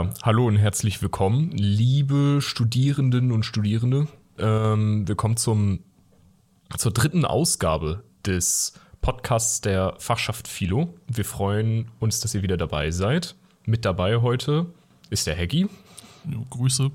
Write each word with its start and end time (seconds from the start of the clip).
Ja, 0.00 0.08
hallo 0.22 0.46
und 0.46 0.56
herzlich 0.56 1.02
willkommen, 1.02 1.50
liebe 1.50 2.38
Studierenden 2.40 3.32
und 3.32 3.44
Studierende. 3.44 4.06
Ähm, 4.38 5.06
willkommen 5.06 5.36
zum, 5.36 5.80
zur 6.74 6.90
dritten 6.90 7.26
Ausgabe 7.26 8.02
des 8.24 8.80
Podcasts 9.02 9.60
der 9.60 9.96
Fachschaft 9.98 10.48
Philo. 10.48 10.94
Wir 11.06 11.26
freuen 11.26 11.90
uns, 11.98 12.20
dass 12.20 12.34
ihr 12.34 12.40
wieder 12.40 12.56
dabei 12.56 12.90
seid. 12.92 13.34
Mit 13.66 13.84
dabei 13.84 14.22
heute 14.22 14.72
ist 15.10 15.26
der 15.26 15.34
Heggi. 15.34 15.68
Ja, 16.24 16.38
Grüße. 16.48 16.90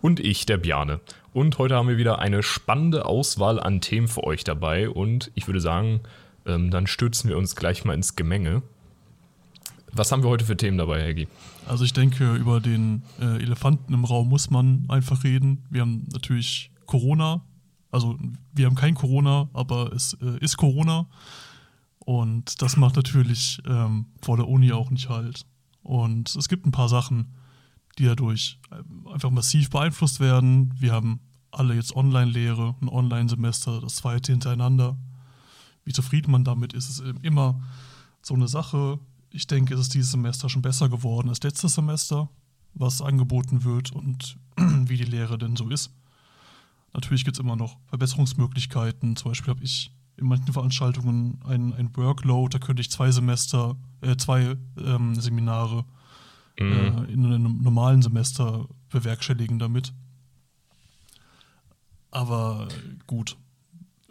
Und 0.00 0.20
ich, 0.20 0.46
der 0.46 0.56
Bjane. 0.56 1.00
Und 1.34 1.58
heute 1.58 1.74
haben 1.74 1.88
wir 1.88 1.98
wieder 1.98 2.18
eine 2.18 2.42
spannende 2.42 3.04
Auswahl 3.04 3.60
an 3.60 3.82
Themen 3.82 4.08
für 4.08 4.24
euch 4.24 4.42
dabei. 4.42 4.88
Und 4.88 5.30
ich 5.34 5.48
würde 5.48 5.60
sagen, 5.60 6.00
ähm, 6.46 6.70
dann 6.70 6.86
stürzen 6.86 7.28
wir 7.28 7.36
uns 7.36 7.56
gleich 7.56 7.84
mal 7.84 7.92
ins 7.92 8.16
Gemenge. 8.16 8.62
Was 9.96 10.10
haben 10.10 10.24
wir 10.24 10.28
heute 10.30 10.44
für 10.44 10.56
Themen 10.56 10.76
dabei, 10.76 11.04
Heggi? 11.04 11.28
Also 11.68 11.84
ich 11.84 11.92
denke, 11.92 12.34
über 12.34 12.60
den 12.60 13.04
äh, 13.20 13.40
Elefanten 13.40 13.94
im 13.94 14.04
Raum 14.04 14.28
muss 14.28 14.50
man 14.50 14.86
einfach 14.88 15.22
reden. 15.22 15.64
Wir 15.70 15.82
haben 15.82 16.08
natürlich 16.12 16.72
Corona. 16.86 17.42
Also 17.92 18.18
wir 18.52 18.66
haben 18.66 18.74
kein 18.74 18.96
Corona, 18.96 19.48
aber 19.52 19.92
es 19.92 20.14
äh, 20.14 20.36
ist 20.40 20.56
Corona. 20.56 21.06
Und 22.00 22.60
das 22.60 22.76
macht 22.76 22.96
natürlich 22.96 23.62
ähm, 23.68 24.06
vor 24.20 24.36
der 24.36 24.48
Uni 24.48 24.72
auch 24.72 24.90
nicht 24.90 25.08
halt. 25.08 25.46
Und 25.84 26.34
es 26.34 26.48
gibt 26.48 26.66
ein 26.66 26.72
paar 26.72 26.88
Sachen, 26.88 27.32
die 27.96 28.06
dadurch 28.06 28.58
äh, 28.72 29.12
einfach 29.12 29.30
massiv 29.30 29.70
beeinflusst 29.70 30.18
werden. 30.18 30.74
Wir 30.76 30.92
haben 30.92 31.20
alle 31.52 31.74
jetzt 31.74 31.94
Online-Lehre, 31.94 32.74
ein 32.80 32.88
Online-Semester, 32.88 33.80
das 33.80 33.94
zweite 33.94 34.32
hintereinander. 34.32 34.96
Wie 35.84 35.92
zufrieden 35.92 36.32
man 36.32 36.42
damit 36.42 36.72
ist, 36.72 36.88
ist 36.88 37.04
immer 37.22 37.62
so 38.22 38.34
eine 38.34 38.48
Sache 38.48 38.98
ich 39.34 39.48
denke, 39.48 39.74
es 39.74 39.80
ist 39.80 39.94
dieses 39.94 40.12
Semester 40.12 40.48
schon 40.48 40.62
besser 40.62 40.88
geworden 40.88 41.28
als 41.28 41.42
letztes 41.42 41.74
Semester, 41.74 42.28
was 42.72 43.02
angeboten 43.02 43.64
wird 43.64 43.90
und 43.90 44.38
wie 44.56 44.96
die 44.96 45.04
Lehre 45.04 45.38
denn 45.38 45.56
so 45.56 45.68
ist. 45.68 45.92
Natürlich 46.92 47.24
gibt 47.24 47.36
es 47.36 47.40
immer 47.40 47.56
noch 47.56 47.76
Verbesserungsmöglichkeiten. 47.88 49.16
Zum 49.16 49.32
Beispiel 49.32 49.50
habe 49.50 49.64
ich 49.64 49.90
in 50.16 50.28
manchen 50.28 50.52
Veranstaltungen 50.52 51.40
ein, 51.44 51.72
ein 51.74 51.90
Workload, 51.96 52.56
da 52.56 52.64
könnte 52.64 52.80
ich 52.80 52.92
zwei 52.92 53.10
Semester, 53.10 53.76
äh, 54.00 54.16
zwei 54.16 54.56
ähm, 54.78 55.16
Seminare 55.16 55.84
mhm. 56.60 56.72
äh, 56.72 57.12
in 57.12 57.26
einem 57.26 57.60
normalen 57.60 58.02
Semester 58.02 58.68
bewerkstelligen 58.88 59.58
damit. 59.58 59.92
Aber 62.12 62.68
gut. 63.08 63.36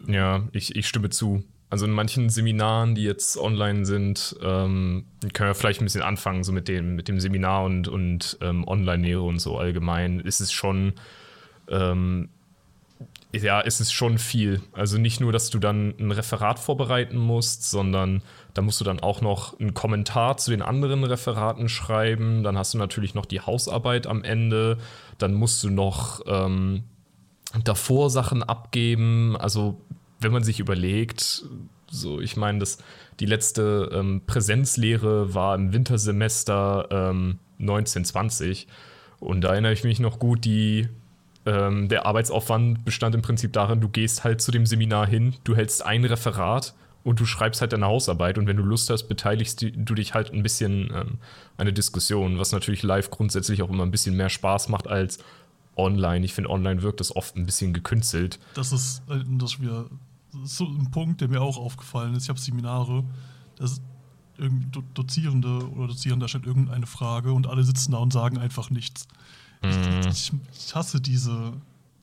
Ja, 0.06 0.46
ich, 0.52 0.76
ich 0.76 0.86
stimme 0.86 1.08
zu. 1.08 1.42
Also 1.74 1.86
in 1.86 1.90
manchen 1.90 2.30
Seminaren, 2.30 2.94
die 2.94 3.02
jetzt 3.02 3.36
online 3.36 3.84
sind, 3.84 4.36
ähm, 4.40 5.06
können 5.32 5.50
wir 5.50 5.54
vielleicht 5.56 5.80
ein 5.80 5.86
bisschen 5.86 6.02
anfangen, 6.02 6.44
so 6.44 6.52
mit 6.52 6.68
dem, 6.68 6.94
mit 6.94 7.08
dem 7.08 7.18
Seminar 7.18 7.64
und, 7.64 7.88
und 7.88 8.38
ähm, 8.42 8.62
Online-Lehre 8.64 9.22
und 9.22 9.40
so 9.40 9.58
allgemein. 9.58 10.20
Ist 10.20 10.38
es 10.38 10.52
schon, 10.52 10.92
ähm, 11.68 12.28
ja, 13.32 13.58
ist 13.58 13.80
es 13.80 13.90
schon 13.90 14.18
viel. 14.18 14.60
Also 14.70 14.98
nicht 14.98 15.20
nur, 15.20 15.32
dass 15.32 15.50
du 15.50 15.58
dann 15.58 15.94
ein 15.98 16.12
Referat 16.12 16.60
vorbereiten 16.60 17.18
musst, 17.18 17.68
sondern 17.68 18.22
da 18.54 18.62
musst 18.62 18.80
du 18.80 18.84
dann 18.84 19.00
auch 19.00 19.20
noch 19.20 19.58
einen 19.58 19.74
Kommentar 19.74 20.36
zu 20.36 20.52
den 20.52 20.62
anderen 20.62 21.02
Referaten 21.02 21.68
schreiben. 21.68 22.44
Dann 22.44 22.56
hast 22.56 22.74
du 22.74 22.78
natürlich 22.78 23.14
noch 23.14 23.26
die 23.26 23.40
Hausarbeit 23.40 24.06
am 24.06 24.22
Ende. 24.22 24.78
Dann 25.18 25.34
musst 25.34 25.64
du 25.64 25.70
noch 25.70 26.20
ähm, 26.28 26.84
davor 27.64 28.10
Sachen 28.10 28.44
abgeben. 28.44 29.36
Also 29.36 29.80
wenn 30.24 30.32
man 30.32 30.42
sich 30.42 30.60
überlegt, 30.60 31.44
so, 31.90 32.20
ich 32.20 32.36
meine, 32.36 32.58
das, 32.58 32.78
die 33.20 33.26
letzte 33.26 33.90
ähm, 33.92 34.22
Präsenzlehre 34.26 35.34
war 35.34 35.54
im 35.54 35.72
Wintersemester 35.72 36.88
ähm, 36.90 37.38
1920. 37.60 38.66
Und 39.20 39.42
da 39.42 39.52
erinnere 39.52 39.72
ich 39.72 39.84
mich 39.84 40.00
noch 40.00 40.18
gut, 40.18 40.44
die, 40.44 40.88
ähm, 41.46 41.88
der 41.88 42.06
Arbeitsaufwand 42.06 42.84
bestand 42.84 43.14
im 43.14 43.22
Prinzip 43.22 43.52
darin, 43.52 43.80
du 43.80 43.88
gehst 43.88 44.24
halt 44.24 44.40
zu 44.40 44.50
dem 44.50 44.66
Seminar 44.66 45.06
hin, 45.06 45.36
du 45.44 45.54
hältst 45.54 45.84
ein 45.84 46.04
Referat 46.04 46.74
und 47.04 47.20
du 47.20 47.26
schreibst 47.26 47.60
halt 47.60 47.72
deine 47.72 47.86
Hausarbeit. 47.86 48.38
Und 48.38 48.46
wenn 48.46 48.56
du 48.56 48.62
Lust 48.62 48.90
hast, 48.90 49.04
beteiligst 49.04 49.62
du 49.62 49.94
dich 49.94 50.14
halt 50.14 50.32
ein 50.32 50.42
bisschen 50.42 50.90
ähm, 50.94 51.18
an 51.56 51.66
der 51.66 51.72
Diskussion, 51.72 52.38
was 52.38 52.52
natürlich 52.52 52.82
live 52.82 53.10
grundsätzlich 53.10 53.62
auch 53.62 53.70
immer 53.70 53.84
ein 53.84 53.90
bisschen 53.90 54.16
mehr 54.16 54.30
Spaß 54.30 54.68
macht 54.68 54.88
als 54.88 55.18
online. 55.76 56.24
Ich 56.24 56.34
finde, 56.34 56.50
online 56.50 56.82
wirkt 56.82 57.00
das 57.00 57.14
oft 57.14 57.36
ein 57.36 57.46
bisschen 57.46 57.72
gekünstelt. 57.72 58.38
Das 58.54 58.72
ist, 58.72 59.02
äh, 59.10 59.20
das 59.38 59.54
ist 59.54 59.60
das 60.42 60.52
ist 60.52 60.56
so 60.58 60.66
ein 60.66 60.90
Punkt, 60.90 61.20
der 61.20 61.28
mir 61.28 61.40
auch 61.40 61.58
aufgefallen 61.58 62.14
ist. 62.14 62.24
Ich 62.24 62.28
habe 62.28 62.38
Seminare, 62.38 63.04
das 63.56 63.80
irgendwie 64.36 64.66
Do 64.66 64.82
Dozierende 64.94 65.70
oder 65.70 65.88
Dozierender 65.88 66.28
stellt 66.28 66.46
irgendeine 66.46 66.86
Frage 66.86 67.32
und 67.32 67.46
alle 67.46 67.64
sitzen 67.64 67.92
da 67.92 67.98
und 67.98 68.12
sagen 68.12 68.38
einfach 68.38 68.70
nichts. 68.70 69.06
Mhm. 69.62 70.08
Ich, 70.10 70.32
ich, 70.52 70.74
hasse 70.74 71.00
diese, 71.00 71.52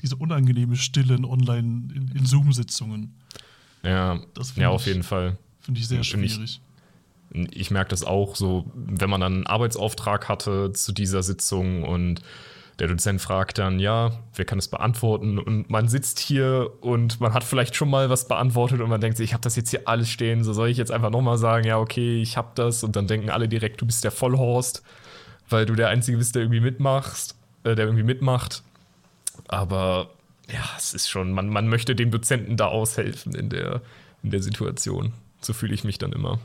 diese 0.02 0.16
unangenehme 0.16 0.76
Stille 0.76 1.16
in 1.16 1.26
Online, 1.26 1.94
in, 1.94 2.12
in 2.16 2.26
Zoom-Sitzungen. 2.26 3.14
Ja, 3.84 4.20
ja 4.56 4.70
auf 4.70 4.86
jeden 4.86 5.04
Fall. 5.04 5.38
Finde 5.60 5.80
ich 5.80 5.88
sehr 5.88 6.04
schwierig. 6.04 6.62
Ich, 7.34 7.56
ich 7.56 7.72
merke 7.72 7.90
das 7.90 8.04
auch 8.04 8.36
so, 8.36 8.70
wenn 8.76 9.10
man 9.10 9.22
dann 9.22 9.34
einen 9.34 9.48
Arbeitsauftrag 9.48 10.28
hatte 10.28 10.72
zu 10.74 10.92
dieser 10.92 11.24
Sitzung 11.24 11.84
und 11.84 12.22
der 12.82 12.88
Dozent 12.88 13.22
fragt 13.22 13.60
dann, 13.60 13.78
ja, 13.78 14.12
wer 14.34 14.44
kann 14.44 14.58
das 14.58 14.68
beantworten? 14.68 15.38
Und 15.38 15.70
man 15.70 15.88
sitzt 15.88 16.18
hier 16.18 16.72
und 16.82 17.22
man 17.22 17.32
hat 17.32 17.44
vielleicht 17.44 17.76
schon 17.76 17.92
mal 17.92 18.10
was 18.10 18.28
beantwortet 18.28 18.82
und 18.82 18.90
man 18.90 19.00
denkt 19.00 19.18
sich, 19.18 19.26
ich 19.26 19.34
habe 19.34 19.44
das 19.44 19.56
jetzt 19.56 19.70
hier 19.70 19.88
alles 19.88 20.10
stehen, 20.10 20.44
so 20.44 20.52
soll 20.52 20.68
ich 20.70 20.78
jetzt 20.78 20.92
einfach 20.92 21.12
nochmal 21.12 21.38
sagen, 21.38 21.68
ja, 21.68 21.78
okay, 21.78 22.20
ich 22.24 22.38
habe 22.38 22.50
das. 22.56 22.84
Und 22.84 22.96
dann 22.96 23.06
denken 23.06 23.30
alle 23.30 23.48
direkt, 23.48 23.82
du 23.82 23.86
bist 23.86 24.04
der 24.04 24.10
Vollhorst, 24.10 24.82
weil 25.48 25.68
du 25.68 25.76
der 25.76 25.90
Einzige 25.90 26.18
bist, 26.18 26.34
der 26.34 26.42
irgendwie 26.42 26.60
mitmachst, 26.60 27.36
äh, 27.66 27.76
der 27.76 27.86
irgendwie 27.86 28.04
mitmacht. 28.04 28.64
Aber 29.48 30.10
ja, 30.52 30.68
es 30.76 30.96
ist 30.96 31.08
schon, 31.08 31.34
man, 31.34 31.50
man 31.50 31.68
möchte 31.68 31.96
dem 31.96 32.10
Dozenten 32.10 32.58
da 32.58 32.66
aushelfen 32.66 33.36
in 33.36 33.50
der, 33.50 33.84
in 34.24 34.32
der 34.32 34.42
Situation. 34.42 35.14
So 35.40 35.54
fühle 35.54 35.76
ich 35.76 35.84
mich 35.84 36.00
dann 36.00 36.14
immer. 36.14 36.40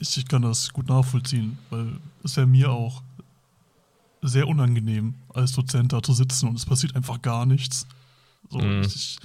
Ich, 0.00 0.16
ich 0.16 0.26
kann 0.26 0.42
das 0.42 0.72
gut 0.72 0.88
nachvollziehen, 0.88 1.58
weil 1.70 1.92
es 2.24 2.34
ja 2.34 2.44
mir 2.44 2.72
auch 2.72 3.02
sehr 4.22 4.48
unangenehm, 4.48 5.14
als 5.32 5.52
Dozent 5.52 5.92
da 5.92 6.02
zu 6.02 6.12
sitzen 6.12 6.48
und 6.48 6.56
es 6.56 6.66
passiert 6.66 6.96
einfach 6.96 7.22
gar 7.22 7.46
nichts. 7.46 7.86
So, 8.48 8.58
mhm. 8.58 8.82
ich, 8.82 9.18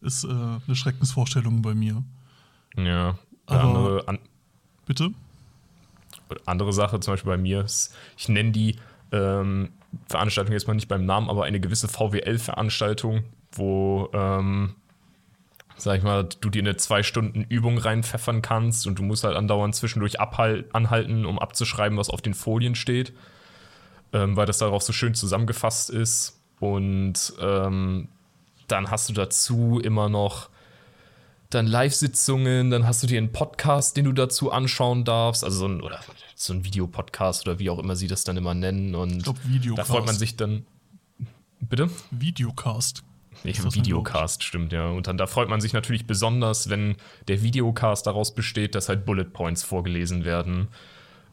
ist 0.00 0.24
äh, 0.24 0.28
eine 0.28 0.74
Schreckensvorstellung 0.74 1.62
bei 1.62 1.74
mir. 1.74 2.02
Ja. 2.76 3.18
Aber, 3.46 3.62
andere, 3.62 4.08
an, 4.08 4.18
bitte? 4.86 5.10
Andere 6.46 6.72
Sache, 6.72 7.00
zum 7.00 7.14
Beispiel 7.14 7.32
bei 7.32 7.38
mir, 7.38 7.62
ist, 7.62 7.94
ich 8.16 8.28
nenne 8.28 8.52
die 8.52 8.76
ähm, 9.12 9.70
Veranstaltung 10.08 10.52
jetzt 10.52 10.66
mal 10.66 10.74
nicht 10.74 10.88
beim 10.88 11.04
Namen, 11.04 11.28
aber 11.28 11.44
eine 11.44 11.60
gewisse 11.60 11.88
VWL-Veranstaltung, 11.88 13.24
wo, 13.52 14.08
ähm, 14.14 14.74
sag 15.76 15.98
ich 15.98 16.04
mal, 16.04 16.24
du 16.24 16.48
dir 16.48 16.62
eine 16.62 16.76
zwei 16.76 17.02
Stunden 17.02 17.42
Übung 17.42 17.78
reinpfeffern 17.78 18.40
kannst 18.40 18.86
und 18.86 18.98
du 18.98 19.02
musst 19.02 19.24
halt 19.24 19.36
andauernd 19.36 19.74
zwischendurch 19.74 20.20
anhalten, 20.20 21.26
um 21.26 21.38
abzuschreiben, 21.38 21.98
was 21.98 22.08
auf 22.08 22.22
den 22.22 22.34
Folien 22.34 22.74
steht 22.74 23.12
ähm, 24.12 24.36
weil 24.36 24.46
das 24.46 24.58
darauf 24.58 24.82
so 24.82 24.92
schön 24.92 25.14
zusammengefasst 25.14 25.90
ist. 25.90 26.40
Und 26.60 27.32
ähm, 27.40 28.08
dann 28.68 28.90
hast 28.90 29.08
du 29.08 29.12
dazu 29.12 29.80
immer 29.82 30.08
noch 30.08 30.48
dann 31.50 31.66
Live-Sitzungen, 31.66 32.70
dann 32.70 32.86
hast 32.86 33.02
du 33.02 33.06
dir 33.06 33.18
einen 33.18 33.32
Podcast, 33.32 33.96
den 33.96 34.06
du 34.06 34.12
dazu 34.12 34.50
anschauen 34.50 35.04
darfst, 35.04 35.44
also 35.44 35.58
so 35.58 35.66
ein, 35.66 35.82
oder 35.82 36.00
so 36.34 36.52
ein 36.54 36.64
Videopodcast 36.64 37.46
oder 37.46 37.58
wie 37.58 37.68
auch 37.68 37.78
immer 37.78 37.94
sie 37.94 38.06
das 38.06 38.24
dann 38.24 38.36
immer 38.36 38.54
nennen. 38.54 38.94
Und 38.94 39.18
ich 39.18 39.24
glaube, 39.24 39.40
Videocast. 39.44 39.88
Da 39.88 39.92
freut 39.92 40.06
man 40.06 40.14
sich 40.14 40.36
dann. 40.36 40.64
Bitte? 41.60 41.90
Videocast. 42.10 43.04
Nee, 43.44 43.54
Videocast, 43.54 44.42
stimmt, 44.42 44.72
ja. 44.72 44.88
Und 44.88 45.06
dann 45.06 45.16
da 45.16 45.26
freut 45.26 45.48
man 45.48 45.60
sich 45.60 45.72
natürlich 45.72 46.06
besonders, 46.06 46.68
wenn 46.68 46.96
der 47.28 47.42
Videocast 47.42 48.06
daraus 48.06 48.34
besteht, 48.34 48.74
dass 48.74 48.88
halt 48.88 49.04
Bullet 49.04 49.24
Points 49.24 49.62
vorgelesen 49.62 50.24
werden. 50.24 50.68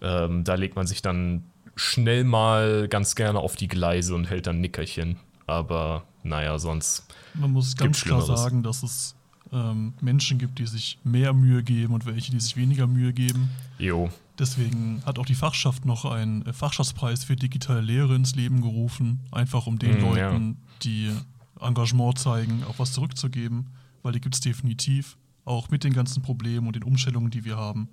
Ähm, 0.01 0.43
da 0.43 0.55
legt 0.55 0.75
man 0.75 0.87
sich 0.87 1.01
dann 1.01 1.43
schnell 1.79 2.23
mal 2.23 2.87
ganz 2.87 3.15
gerne 3.15 3.39
auf 3.39 3.55
die 3.55 3.67
Gleise 3.67 4.13
und 4.13 4.29
hält 4.29 4.47
dann 4.47 4.61
Nickerchen. 4.61 5.17
Aber 5.47 6.03
naja, 6.23 6.59
sonst. 6.59 7.05
Man 7.33 7.51
muss 7.51 7.75
ganz 7.75 8.03
klar 8.03 8.21
sagen, 8.21 8.61
dass 8.61 8.83
es 8.83 9.15
ähm, 9.51 9.93
Menschen 10.01 10.37
gibt, 10.37 10.59
die 10.59 10.67
sich 10.67 10.99
mehr 11.03 11.33
Mühe 11.33 11.63
geben 11.63 11.93
und 11.93 12.05
welche, 12.05 12.31
die 12.31 12.39
sich 12.39 12.57
weniger 12.57 12.85
Mühe 12.85 13.13
geben. 13.13 13.49
Jo. 13.79 14.09
Deswegen 14.37 15.01
hat 15.05 15.19
auch 15.19 15.25
die 15.25 15.35
Fachschaft 15.35 15.85
noch 15.85 16.05
einen 16.05 16.45
äh, 16.45 16.53
Fachschaftspreis 16.53 17.23
für 17.23 17.35
digitale 17.35 17.81
Lehre 17.81 18.15
ins 18.15 18.35
Leben 18.35 18.61
gerufen, 18.61 19.19
einfach 19.31 19.65
um 19.65 19.79
den 19.79 19.99
mm, 19.99 20.01
Leuten, 20.01 20.47
ja. 20.49 20.79
die 20.83 21.11
Engagement 21.59 22.19
zeigen, 22.19 22.63
auch 22.69 22.79
was 22.79 22.93
zurückzugeben, 22.93 23.67
weil 24.03 24.13
die 24.13 24.21
gibt 24.21 24.35
es 24.35 24.41
definitiv, 24.41 25.17
auch 25.45 25.69
mit 25.69 25.83
den 25.83 25.93
ganzen 25.93 26.21
Problemen 26.21 26.67
und 26.67 26.75
den 26.75 26.83
Umstellungen, 26.83 27.31
die 27.31 27.43
wir 27.43 27.57
haben. 27.57 27.89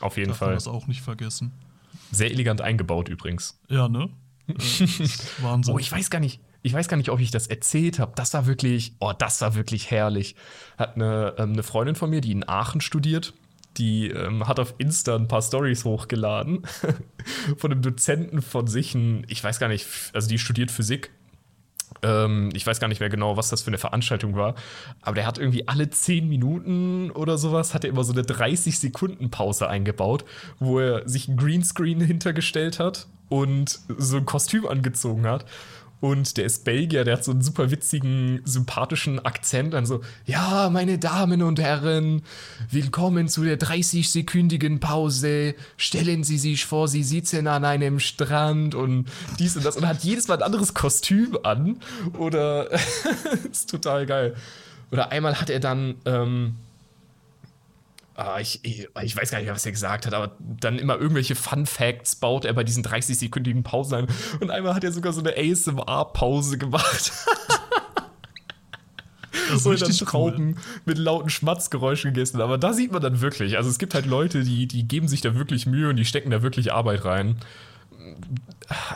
Auf 0.00 0.16
jeden 0.16 0.28
Darf 0.28 0.38
Fall. 0.38 0.48
Man 0.48 0.56
das 0.56 0.68
auch 0.68 0.86
nicht 0.86 1.02
vergessen. 1.02 1.52
Sehr 2.10 2.30
elegant 2.30 2.60
eingebaut 2.60 3.08
übrigens. 3.08 3.58
Ja, 3.68 3.88
ne? 3.88 4.10
Wahnsinn. 5.38 5.74
Oh, 5.74 5.78
ich 5.78 5.90
weiß 5.90 6.10
gar 6.10 6.20
nicht. 6.20 6.40
Ich 6.62 6.74
weiß 6.74 6.88
gar 6.88 6.96
nicht, 6.96 7.08
ob 7.08 7.20
ich 7.20 7.30
das 7.30 7.46
erzählt 7.46 7.98
habe. 7.98 8.12
Das 8.16 8.34
war 8.34 8.46
wirklich, 8.46 8.92
oh, 9.00 9.12
das 9.16 9.40
war 9.40 9.54
wirklich 9.54 9.90
herrlich. 9.90 10.34
Hat 10.76 10.96
eine, 10.96 11.34
ähm, 11.38 11.52
eine 11.52 11.62
Freundin 11.62 11.94
von 11.94 12.10
mir, 12.10 12.20
die 12.20 12.32
in 12.32 12.46
Aachen 12.46 12.82
studiert, 12.82 13.32
die 13.78 14.08
ähm, 14.08 14.46
hat 14.46 14.60
auf 14.60 14.74
Insta 14.78 15.16
ein 15.16 15.28
paar 15.28 15.40
Stories 15.40 15.84
hochgeladen 15.84 16.62
von 17.56 17.72
einem 17.72 17.82
Dozenten 17.82 18.42
von 18.42 18.66
sich, 18.66 18.94
ein, 18.94 19.24
ich 19.28 19.42
weiß 19.42 19.58
gar 19.58 19.68
nicht, 19.68 19.86
also 20.12 20.28
die 20.28 20.38
studiert 20.38 20.70
Physik. 20.70 21.10
Ähm, 22.02 22.50
ich 22.54 22.66
weiß 22.66 22.80
gar 22.80 22.88
nicht 22.88 23.00
mehr 23.00 23.10
genau, 23.10 23.36
was 23.36 23.48
das 23.50 23.62
für 23.62 23.68
eine 23.68 23.78
Veranstaltung 23.78 24.34
war, 24.36 24.54
aber 25.02 25.16
der 25.16 25.26
hat 25.26 25.38
irgendwie 25.38 25.68
alle 25.68 25.90
10 25.90 26.28
Minuten 26.28 27.10
oder 27.10 27.38
sowas, 27.38 27.74
hat 27.74 27.84
er 27.84 27.90
immer 27.90 28.04
so 28.04 28.12
eine 28.12 28.22
30 28.22 28.78
Sekunden 28.78 29.30
Pause 29.30 29.68
eingebaut, 29.68 30.24
wo 30.58 30.78
er 30.78 31.08
sich 31.08 31.28
ein 31.28 31.36
Greenscreen 31.36 32.00
hintergestellt 32.00 32.78
hat 32.78 33.06
und 33.28 33.80
so 33.98 34.16
ein 34.16 34.26
Kostüm 34.26 34.66
angezogen 34.66 35.26
hat 35.26 35.44
und 36.00 36.38
der 36.38 36.46
ist 36.46 36.64
Belgier, 36.64 37.04
der 37.04 37.18
hat 37.18 37.24
so 37.24 37.30
einen 37.30 37.42
super 37.42 37.70
witzigen, 37.70 38.40
sympathischen 38.44 39.24
Akzent. 39.24 39.74
Dann 39.74 39.84
so, 39.84 40.00
ja, 40.24 40.70
meine 40.70 40.98
Damen 40.98 41.42
und 41.42 41.60
Herren, 41.60 42.22
willkommen 42.70 43.28
zu 43.28 43.44
der 43.44 43.58
30-sekündigen 43.58 44.80
Pause. 44.80 45.54
Stellen 45.76 46.24
Sie 46.24 46.38
sich 46.38 46.64
vor, 46.64 46.88
Sie 46.88 47.02
sitzen 47.02 47.46
an 47.46 47.66
einem 47.66 48.00
Strand 48.00 48.74
und 48.74 49.08
dies 49.38 49.56
und 49.56 49.64
das. 49.64 49.76
Und 49.76 49.86
hat 49.86 50.02
jedes 50.02 50.26
Mal 50.28 50.38
ein 50.38 50.42
anderes 50.42 50.72
Kostüm 50.72 51.38
an. 51.42 51.80
Oder, 52.16 52.70
ist 53.50 53.68
total 53.68 54.06
geil. 54.06 54.34
Oder 54.90 55.12
einmal 55.12 55.38
hat 55.38 55.50
er 55.50 55.60
dann, 55.60 55.96
ähm, 56.06 56.56
ich, 58.40 58.60
ich, 58.62 58.88
ich, 59.02 59.16
weiß 59.16 59.30
gar 59.30 59.38
nicht 59.38 59.46
mehr, 59.46 59.54
was 59.54 59.64
er 59.64 59.72
gesagt 59.72 60.06
hat, 60.06 60.14
aber 60.14 60.36
dann 60.38 60.78
immer 60.78 60.98
irgendwelche 60.98 61.34
Fun 61.34 61.66
Facts 61.66 62.16
baut 62.16 62.44
er 62.44 62.52
bei 62.52 62.64
diesen 62.64 62.84
30-sekündigen 62.84 63.62
Pausen 63.62 63.94
ein. 63.94 64.06
Und 64.40 64.50
einmal 64.50 64.74
hat 64.74 64.84
er 64.84 64.92
sogar 64.92 65.12
so 65.12 65.20
eine 65.20 65.36
ASMR-Pause 65.36 66.58
gemacht. 66.58 67.12
Das 69.50 69.64
und 69.66 69.80
dann 69.80 69.90
Trauben 69.90 70.48
cool. 70.48 70.80
mit 70.84 70.98
lauten 70.98 71.30
Schmatzgeräuschen 71.30 72.12
gegessen. 72.12 72.40
Aber 72.40 72.58
da 72.58 72.72
sieht 72.72 72.92
man 72.92 73.00
dann 73.00 73.20
wirklich, 73.20 73.56
also 73.56 73.70
es 73.70 73.78
gibt 73.78 73.94
halt 73.94 74.06
Leute, 74.06 74.44
die, 74.44 74.66
die 74.66 74.86
geben 74.86 75.08
sich 75.08 75.20
da 75.20 75.34
wirklich 75.34 75.66
Mühe 75.66 75.88
und 75.88 75.96
die 75.96 76.04
stecken 76.04 76.30
da 76.30 76.42
wirklich 76.42 76.72
Arbeit 76.72 77.04
rein. 77.04 77.36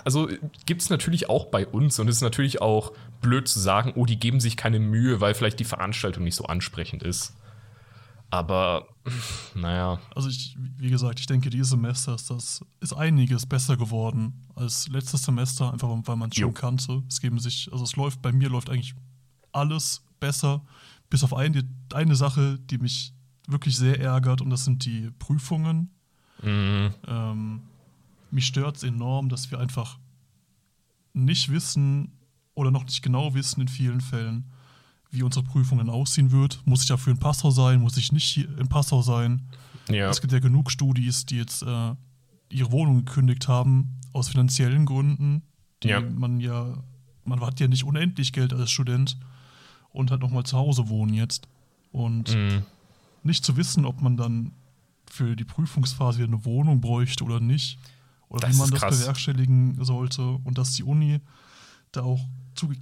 Also 0.05 0.29
gibt 0.67 0.83
es 0.83 0.91
natürlich 0.91 1.29
auch 1.29 1.47
bei 1.47 1.67
uns 1.67 1.99
und 1.99 2.09
es 2.09 2.17
ist 2.17 2.23
natürlich 2.23 2.61
auch 2.61 2.93
blöd 3.23 3.49
zu 3.49 3.59
sagen, 3.59 3.93
oh, 3.97 4.07
die 4.07 4.19
geben 4.19 4.41
sich 4.41 4.57
keine 4.57 4.81
Mühe, 4.81 5.21
weil 5.21 5.35
vielleicht 5.35 5.61
die 5.61 5.65
Veranstaltung 5.65 6.25
nicht 6.25 6.37
so 6.37 6.45
ansprechend 6.45 7.03
ist. 7.03 7.35
Aber 8.35 8.89
naja. 9.55 10.01
Also 10.13 10.29
ich, 10.29 10.57
wie 10.59 10.91
gesagt, 10.91 11.21
ich 11.21 11.27
denke, 11.27 11.51
dieses 11.51 11.71
Semester 11.71 12.17
ist 12.17 12.31
das 12.31 12.65
ist 12.81 12.93
einiges 12.93 13.47
besser 13.47 13.77
geworden 13.77 14.45
als 14.57 14.89
letztes 14.89 15.23
Semester, 15.23 15.73
einfach 15.73 15.89
weil 15.89 16.17
man 16.17 16.31
es 16.31 16.37
schon 16.37 16.53
kannte. 16.53 17.05
Es 17.09 17.21
geben 17.21 17.39
sich, 17.39 17.69
also 17.71 17.85
es 17.85 17.95
läuft, 17.95 18.23
bei 18.23 18.33
mir 18.33 18.49
läuft 18.49 18.71
eigentlich 18.71 18.97
alles 19.53 20.03
besser, 20.19 20.63
bis 21.11 21.23
auf 21.23 21.33
eine, 21.33 21.63
eine 21.93 22.17
Sache, 22.17 22.59
die 22.59 22.79
mich 22.79 23.15
wirklich 23.47 23.77
sehr 23.77 24.01
ärgert, 24.01 24.41
und 24.41 24.51
das 24.51 24.65
sind 24.65 24.85
die 24.85 25.13
Prüfungen. 25.21 25.95
Mhm. 26.43 26.93
Ähm, 27.07 27.61
mich 28.33 28.47
stört 28.47 28.79
es 28.79 28.83
enorm, 28.83 29.29
dass 29.29 29.53
wir 29.53 29.61
einfach 29.61 29.99
nicht 31.13 31.53
wissen 31.53 32.11
oder 32.55 32.73
noch 32.73 32.85
nicht 32.85 33.03
genau 33.03 33.35
wissen 33.35 33.61
in 33.61 33.69
vielen 33.69 34.01
Fällen, 34.01 34.51
wie 35.15 35.23
unsere 35.23 35.45
Prüfung 35.45 35.79
dann 35.79 35.91
aussehen 35.91 36.33
wird. 36.33 36.61
Muss 36.65 36.83
ich 36.83 36.89
dafür 36.89 37.13
in 37.13 37.19
Passau 37.19 37.51
sein? 37.51 37.81
Muss 37.81 37.97
ich 37.97 38.13
nicht 38.13 38.37
in 38.37 38.69
Passau 38.69 39.03
sein? 39.03 39.43
Ja. 39.89 40.11
Es 40.11 40.21
gibt 40.21 40.33
ja 40.33 40.41
genug 40.41 40.71
Studis, 40.71 41.27
die 41.27 41.37
jetzt 41.37 41.63
äh, 41.63 41.95
ihre 42.51 42.73
Wohnung 42.73 43.05
gekündigt 43.05 43.49
haben, 43.49 44.01
aus 44.13 44.29
finanziellen 44.29 44.87
Gründen. 44.87 45.43
Die 45.83 45.89
ja. 45.89 46.01
man 46.01 46.41
ja, 46.41 46.83
man 47.25 47.41
hat 47.41 47.61
ja 47.61 47.69
nicht 47.69 47.85
unendlich 47.85 48.33
Geld 48.33 48.53
als 48.53 48.71
Student 48.71 49.19
und 49.91 50.11
hat 50.11 50.21
nochmal 50.21 50.45
zu 50.45 50.57
Hause 50.57 50.89
wohnen 50.89 51.15
jetzt. 51.15 51.49
Und 51.93 52.35
mhm. 52.35 52.65
nicht 53.23 53.45
zu 53.45 53.57
wissen, 53.57 53.85
ob 53.85 54.01
man 54.01 54.17
dann 54.17 54.53
für 55.11 55.37
die 55.37 55.45
Prüfungsphase 55.45 56.19
wieder 56.19 56.29
eine 56.29 56.45
Wohnung 56.45 56.81
bräuchte 56.81 57.25
oder 57.25 57.41
nicht. 57.41 57.79
Oder 58.29 58.49
das 58.49 58.55
wie 58.55 58.59
man 58.59 58.71
das 58.71 58.81
krass. 58.81 59.01
bewerkstelligen 59.01 59.85
sollte. 59.85 60.23
Und 60.45 60.59
dass 60.59 60.73
die 60.73 60.83
Uni 60.83 61.21
da 61.97 62.03
auch 62.03 62.21
zuge 62.55 62.77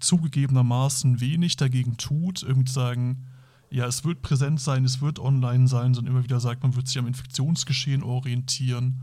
zugegebenermaßen 0.00 1.20
wenig 1.20 1.56
dagegen 1.56 1.96
tut, 1.96 2.42
irgendwie 2.42 2.72
sagen, 2.72 3.26
ja, 3.70 3.86
es 3.86 4.04
wird 4.04 4.22
präsent 4.22 4.60
sein, 4.60 4.84
es 4.84 5.00
wird 5.00 5.18
online 5.18 5.68
sein, 5.68 5.94
sondern 5.94 6.14
immer 6.14 6.24
wieder 6.24 6.40
sagt, 6.40 6.62
man 6.62 6.74
wird 6.74 6.88
sich 6.88 6.98
am 6.98 7.06
Infektionsgeschehen 7.06 8.02
orientieren. 8.02 9.02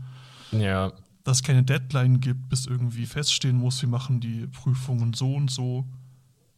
Ja. 0.52 0.92
Dass 1.24 1.38
es 1.38 1.42
keine 1.42 1.62
Deadline 1.62 2.20
gibt, 2.20 2.48
bis 2.48 2.66
irgendwie 2.66 3.06
feststehen 3.06 3.56
muss, 3.56 3.80
wir 3.80 3.88
machen 3.88 4.20
die 4.20 4.46
Prüfungen 4.46 5.14
so 5.14 5.34
und 5.34 5.50
so. 5.50 5.86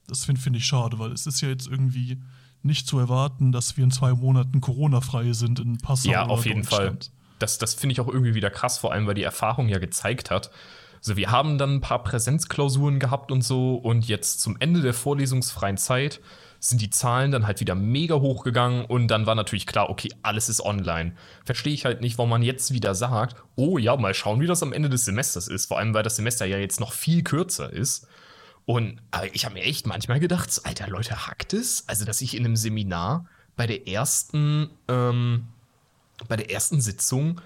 Das 0.06 0.24
finde 0.24 0.40
find 0.40 0.56
ich 0.56 0.66
schade, 0.66 0.98
weil 0.98 1.12
es 1.12 1.26
ist 1.26 1.40
ja 1.40 1.48
jetzt 1.48 1.68
irgendwie 1.68 2.20
nicht 2.62 2.86
zu 2.86 2.98
erwarten, 2.98 3.52
dass 3.52 3.76
wir 3.76 3.84
in 3.84 3.90
zwei 3.90 4.12
Monaten 4.12 4.60
Corona-frei 4.60 5.32
sind 5.32 5.60
in 5.60 5.78
Passau. 5.78 6.10
Ja, 6.10 6.26
auf 6.26 6.46
jeden 6.46 6.64
Fall. 6.64 6.98
Das, 7.38 7.58
das 7.58 7.74
finde 7.74 7.92
ich 7.92 8.00
auch 8.00 8.08
irgendwie 8.08 8.34
wieder 8.34 8.50
krass, 8.50 8.78
vor 8.78 8.92
allem, 8.92 9.06
weil 9.06 9.14
die 9.14 9.22
Erfahrung 9.22 9.68
ja 9.68 9.78
gezeigt 9.78 10.30
hat, 10.30 10.50
so, 11.00 11.16
wir 11.16 11.30
haben 11.30 11.58
dann 11.58 11.76
ein 11.76 11.80
paar 11.80 12.02
Präsenzklausuren 12.02 12.98
gehabt 12.98 13.32
und 13.32 13.42
so 13.42 13.76
und 13.76 14.06
jetzt 14.06 14.40
zum 14.40 14.56
Ende 14.60 14.82
der 14.82 14.94
vorlesungsfreien 14.94 15.76
Zeit 15.78 16.20
sind 16.62 16.82
die 16.82 16.90
Zahlen 16.90 17.30
dann 17.30 17.46
halt 17.46 17.60
wieder 17.60 17.74
mega 17.74 18.16
hochgegangen 18.16 18.84
und 18.84 19.08
dann 19.08 19.24
war 19.24 19.34
natürlich 19.34 19.66
klar, 19.66 19.88
okay, 19.88 20.10
alles 20.22 20.50
ist 20.50 20.60
online. 20.60 21.12
Verstehe 21.42 21.72
ich 21.72 21.86
halt 21.86 22.02
nicht, 22.02 22.18
warum 22.18 22.28
man 22.28 22.42
jetzt 22.42 22.72
wieder 22.74 22.94
sagt, 22.94 23.34
oh 23.56 23.78
ja, 23.78 23.96
mal 23.96 24.12
schauen, 24.12 24.40
wie 24.40 24.46
das 24.46 24.62
am 24.62 24.74
Ende 24.74 24.90
des 24.90 25.06
Semesters 25.06 25.48
ist, 25.48 25.66
vor 25.66 25.78
allem 25.78 25.94
weil 25.94 26.02
das 26.02 26.16
Semester 26.16 26.44
ja 26.44 26.58
jetzt 26.58 26.78
noch 26.78 26.92
viel 26.92 27.24
kürzer 27.24 27.72
ist. 27.72 28.06
Und 28.66 29.00
ich 29.32 29.46
habe 29.46 29.54
mir 29.54 29.62
echt 29.62 29.86
manchmal 29.86 30.20
gedacht, 30.20 30.60
Alter, 30.64 30.86
Leute, 30.88 31.26
hackt 31.26 31.54
es? 31.54 31.84
Also, 31.88 32.04
dass 32.04 32.20
ich 32.20 32.36
in 32.36 32.44
einem 32.44 32.56
Seminar 32.56 33.26
bei 33.56 33.66
der 33.66 33.88
ersten, 33.88 34.68
ähm, 34.86 35.48
bei 36.28 36.36
der 36.36 36.50
ersten 36.50 36.82
Sitzung 36.82 37.40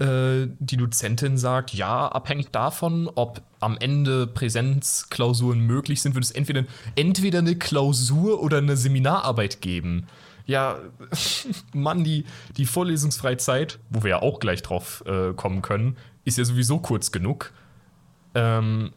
die 0.00 0.76
Dozentin 0.76 1.38
sagt, 1.38 1.74
ja, 1.74 2.06
abhängig 2.06 2.50
davon, 2.52 3.10
ob 3.12 3.42
am 3.58 3.76
Ende 3.78 4.28
Präsenzklausuren 4.28 5.60
möglich 5.60 6.02
sind, 6.02 6.14
wird 6.14 6.24
es 6.24 6.30
entweder, 6.30 6.64
entweder 6.94 7.40
eine 7.40 7.56
Klausur 7.56 8.40
oder 8.40 8.58
eine 8.58 8.76
Seminararbeit 8.76 9.60
geben. 9.60 10.06
Ja, 10.46 10.78
Mann, 11.72 12.04
die, 12.04 12.24
die 12.56 12.64
vorlesungsfreie 12.64 13.38
Zeit, 13.38 13.80
wo 13.90 14.04
wir 14.04 14.10
ja 14.10 14.22
auch 14.22 14.38
gleich 14.38 14.62
drauf 14.62 15.02
äh, 15.06 15.32
kommen 15.34 15.62
können, 15.62 15.96
ist 16.24 16.38
ja 16.38 16.44
sowieso 16.44 16.78
kurz 16.78 17.10
genug. 17.10 17.52
Ähm, 18.36 18.92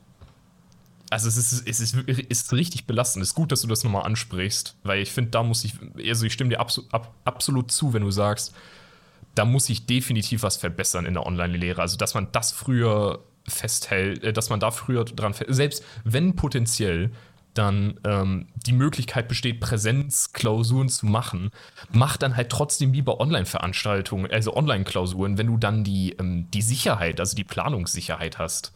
also 1.10 1.28
es 1.28 1.36
ist, 1.36 1.68
es 1.68 1.80
ist, 1.80 1.96
ist 1.96 2.54
richtig 2.54 2.86
belastend. 2.86 3.24
Es 3.24 3.30
ist 3.30 3.36
gut, 3.36 3.52
dass 3.52 3.62
du 3.62 3.68
das 3.68 3.84
nochmal 3.84 4.04
ansprichst, 4.04 4.78
weil 4.84 5.02
ich 5.02 5.12
finde, 5.12 5.32
da 5.32 5.42
muss 5.44 5.64
ich, 5.66 5.74
also 6.08 6.26
ich 6.26 6.34
stimme 6.34 6.52
dir 6.52 6.60
absolut, 6.60 6.94
ab, 6.94 7.14
absolut 7.26 7.72
zu, 7.72 7.92
wenn 7.92 8.04
du 8.04 8.12
sagst, 8.12 8.54
da 9.36 9.46
muss 9.46 9.66
sich 9.66 9.86
definitiv 9.86 10.44
was 10.44 10.58
verbessern 10.58 11.06
in 11.06 11.14
der 11.14 11.26
Online-Lehre. 11.26 11.82
Also, 11.82 11.98
dass 11.98 12.14
man 12.14 12.28
das 12.32 12.52
früher 12.52 13.24
festhält, 13.48 14.24
äh, 14.24 14.34
dass 14.34 14.50
man 14.50 14.60
da 14.60 14.72
früher 14.72 15.06
dran 15.06 15.34
festhält, 15.34 15.56
selbst 15.56 15.86
wenn 16.04 16.36
potenziell 16.36 17.12
dann 17.54 18.00
ähm, 18.06 18.48
die 18.56 18.72
Möglichkeit 18.72 19.28
besteht, 19.28 19.60
Präsenzklausuren 19.60 20.88
zu 20.88 21.06
machen, 21.06 21.52
mach 21.92 22.16
dann 22.16 22.38
halt 22.38 22.50
trotzdem 22.50 22.94
lieber 22.94 23.20
Online-Veranstaltungen, 23.20 24.32
also 24.32 24.56
Online-Klausuren, 24.56 25.38
wenn 25.38 25.48
du 25.48 25.58
dann 25.58 25.84
die, 25.84 26.16
ähm, 26.18 26.50
die 26.52 26.62
Sicherheit, 26.62 27.20
also 27.20 27.36
die 27.36 27.44
Planungssicherheit 27.44 28.40
hast. 28.40 28.72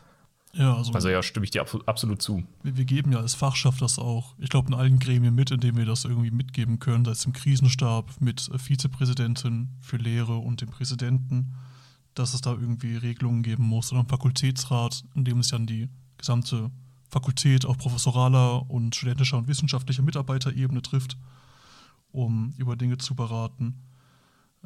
Ja, 0.58 0.76
also, 0.76 0.94
also 0.94 1.10
ja, 1.10 1.22
stimme 1.22 1.44
ich 1.44 1.52
dir 1.52 1.66
absolut 1.86 2.22
zu. 2.22 2.46
Wir, 2.64 2.78
wir, 2.78 2.86
geben 2.86 3.12
ja 3.12 3.20
als 3.20 3.36
Fachschaft 3.36 3.82
das 3.82 4.00
auch, 4.00 4.36
ich 4.38 4.50
glaube, 4.50 4.70
in 4.70 4.74
allen 4.74 5.00
Gremien 5.00 5.36
mit, 5.36 5.52
in 5.52 5.60
denen 5.60 5.78
wir 5.78 5.86
das 5.86 6.06
irgendwie 6.06 6.32
mitgeben 6.32 6.80
können, 6.80 7.04
sei 7.04 7.12
es 7.12 7.26
im 7.26 7.34
Krisenstab 7.34 8.10
mit 8.22 8.50
äh, 8.54 8.58
Vizepräsidentin 8.58 9.70
für 9.82 9.98
Lehre 9.98 10.38
und 10.38 10.62
dem 10.62 10.70
Präsidenten, 10.70 11.56
dass 12.14 12.34
es 12.34 12.40
da 12.40 12.52
irgendwie 12.52 12.96
Regelungen 12.96 13.44
geben 13.44 13.66
muss 13.66 13.92
oder 13.92 14.02
im 14.02 14.08
Fakultätsrat, 14.08 15.04
in 15.14 15.26
dem 15.26 15.40
es 15.40 15.50
dann 15.50 15.68
die 15.68 15.90
gesamte 16.18 16.72
Fakultät 17.10 17.66
auf 17.66 17.78
professoraler 17.78 18.70
und 18.70 18.96
studentischer 18.96 19.38
und 19.38 19.50
wissenschaftlicher 19.50 20.04
Mitarbeiterebene 20.04 20.82
trifft, 20.82 21.18
um 22.12 22.54
über 22.58 22.78
Dinge 22.78 22.98
zu 22.98 23.14
beraten. 23.14 23.84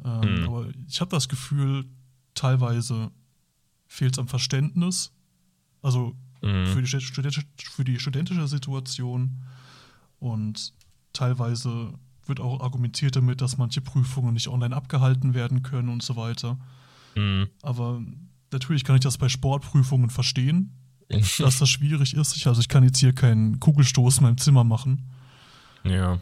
Ähm, 0.04 0.22
hm. 0.22 0.44
Aber 0.44 0.66
ich 0.86 1.00
habe 1.00 1.10
das 1.10 1.28
Gefühl, 1.28 1.86
teilweise 2.34 3.10
fehlt 3.88 4.12
es 4.12 4.18
am 4.20 4.28
Verständnis 4.28 5.12
also 5.82 6.14
mhm. 6.42 6.66
für, 6.66 6.82
die 6.82 6.88
studentische, 6.88 7.42
für 7.58 7.84
die 7.84 7.98
studentische 7.98 8.46
Situation. 8.46 9.42
Und 10.18 10.72
teilweise 11.12 11.94
wird 12.26 12.40
auch 12.40 12.60
argumentiert 12.60 13.16
damit, 13.16 13.40
dass 13.40 13.58
manche 13.58 13.80
Prüfungen 13.80 14.34
nicht 14.34 14.48
online 14.48 14.74
abgehalten 14.74 15.34
werden 15.34 15.62
können 15.62 15.88
und 15.88 16.02
so 16.02 16.16
weiter. 16.16 16.58
Mhm. 17.16 17.48
Aber 17.62 18.02
natürlich 18.52 18.84
kann 18.84 18.96
ich 18.96 19.02
das 19.02 19.18
bei 19.18 19.28
Sportprüfungen 19.28 20.10
verstehen, 20.10 20.72
dass 21.08 21.58
das 21.58 21.68
schwierig 21.68 22.14
ist. 22.14 22.36
Ich, 22.36 22.46
also 22.46 22.60
ich 22.60 22.68
kann 22.68 22.84
jetzt 22.84 22.98
hier 22.98 23.14
keinen 23.14 23.60
Kugelstoß 23.60 24.18
in 24.18 24.24
meinem 24.24 24.38
Zimmer 24.38 24.64
machen. 24.64 25.08
Ja. 25.84 26.20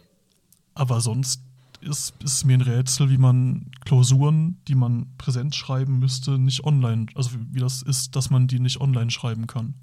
Aber 0.75 1.01
sonst 1.01 1.43
ist, 1.81 2.15
ist 2.23 2.45
mir 2.45 2.55
ein 2.55 2.63
Rätsel, 2.63 3.11
wie 3.11 3.19
man 3.19 3.71
Klausuren, 3.85 4.59
die 4.69 4.75
man 4.75 5.07
präsent 5.17 5.55
schreiben 5.55 5.99
müsste, 5.99 6.39
nicht 6.39 6.65
online, 6.65 7.07
also 7.15 7.31
wie 7.51 7.61
das 7.61 7.83
ist, 7.83 8.17
dass 8.17 8.31
man 8.31 8.49
die 8.49 8.61
nicht 8.61 8.81
online 8.81 9.11
schreiben 9.11 9.47
kann. 9.47 9.75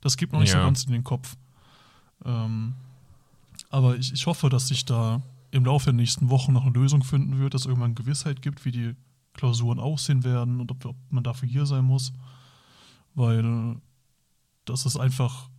Das 0.00 0.16
gibt 0.16 0.32
noch 0.32 0.40
nicht 0.40 0.52
ja. 0.52 0.60
so 0.60 0.64
ganz 0.64 0.84
in 0.84 0.92
den 0.92 1.04
Kopf. 1.04 1.36
Ähm, 2.24 2.74
aber 3.68 3.96
ich, 3.96 4.12
ich 4.12 4.26
hoffe, 4.26 4.48
dass 4.48 4.68
sich 4.68 4.84
da 4.84 5.22
im 5.50 5.64
Laufe 5.64 5.86
der 5.86 5.94
nächsten 5.94 6.30
Wochen 6.30 6.52
noch 6.52 6.64
eine 6.64 6.72
Lösung 6.72 7.02
finden 7.02 7.38
wird, 7.38 7.54
dass 7.54 7.62
es 7.62 7.66
irgendwann 7.66 7.94
Gewissheit 7.94 8.42
gibt, 8.42 8.64
wie 8.64 8.70
die 8.72 8.94
Klausuren 9.34 9.78
aussehen 9.78 10.24
werden 10.24 10.60
und 10.60 10.70
ob, 10.70 10.84
ob 10.84 10.96
man 11.10 11.24
dafür 11.24 11.48
hier 11.48 11.66
sein 11.66 11.84
muss. 11.84 12.12
Weil 13.14 13.76
das 14.64 14.86
ist 14.86 14.96
einfach. 14.96 15.49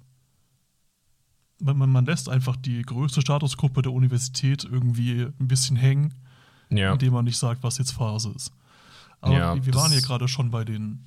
Man, 1.61 1.89
man 1.91 2.05
lässt 2.05 2.27
einfach 2.29 2.55
die 2.55 2.81
größte 2.81 3.21
Statusgruppe 3.21 3.81
der 3.81 3.91
Universität 3.93 4.63
irgendwie 4.63 5.27
ein 5.39 5.47
bisschen 5.47 5.75
hängen, 5.75 6.13
Ja. 6.69 6.93
indem 6.93 7.13
man 7.13 7.25
nicht 7.25 7.37
sagt, 7.37 7.63
was 7.63 7.77
jetzt 7.77 7.91
Phase 7.91 8.31
ist. 8.35 8.51
Aber 9.21 9.37
Ja, 9.37 9.65
wir 9.65 9.73
waren 9.75 9.91
hier 9.91 10.01
gerade 10.01 10.27
schon 10.27 10.49
bei 10.51 10.65
den 10.65 11.05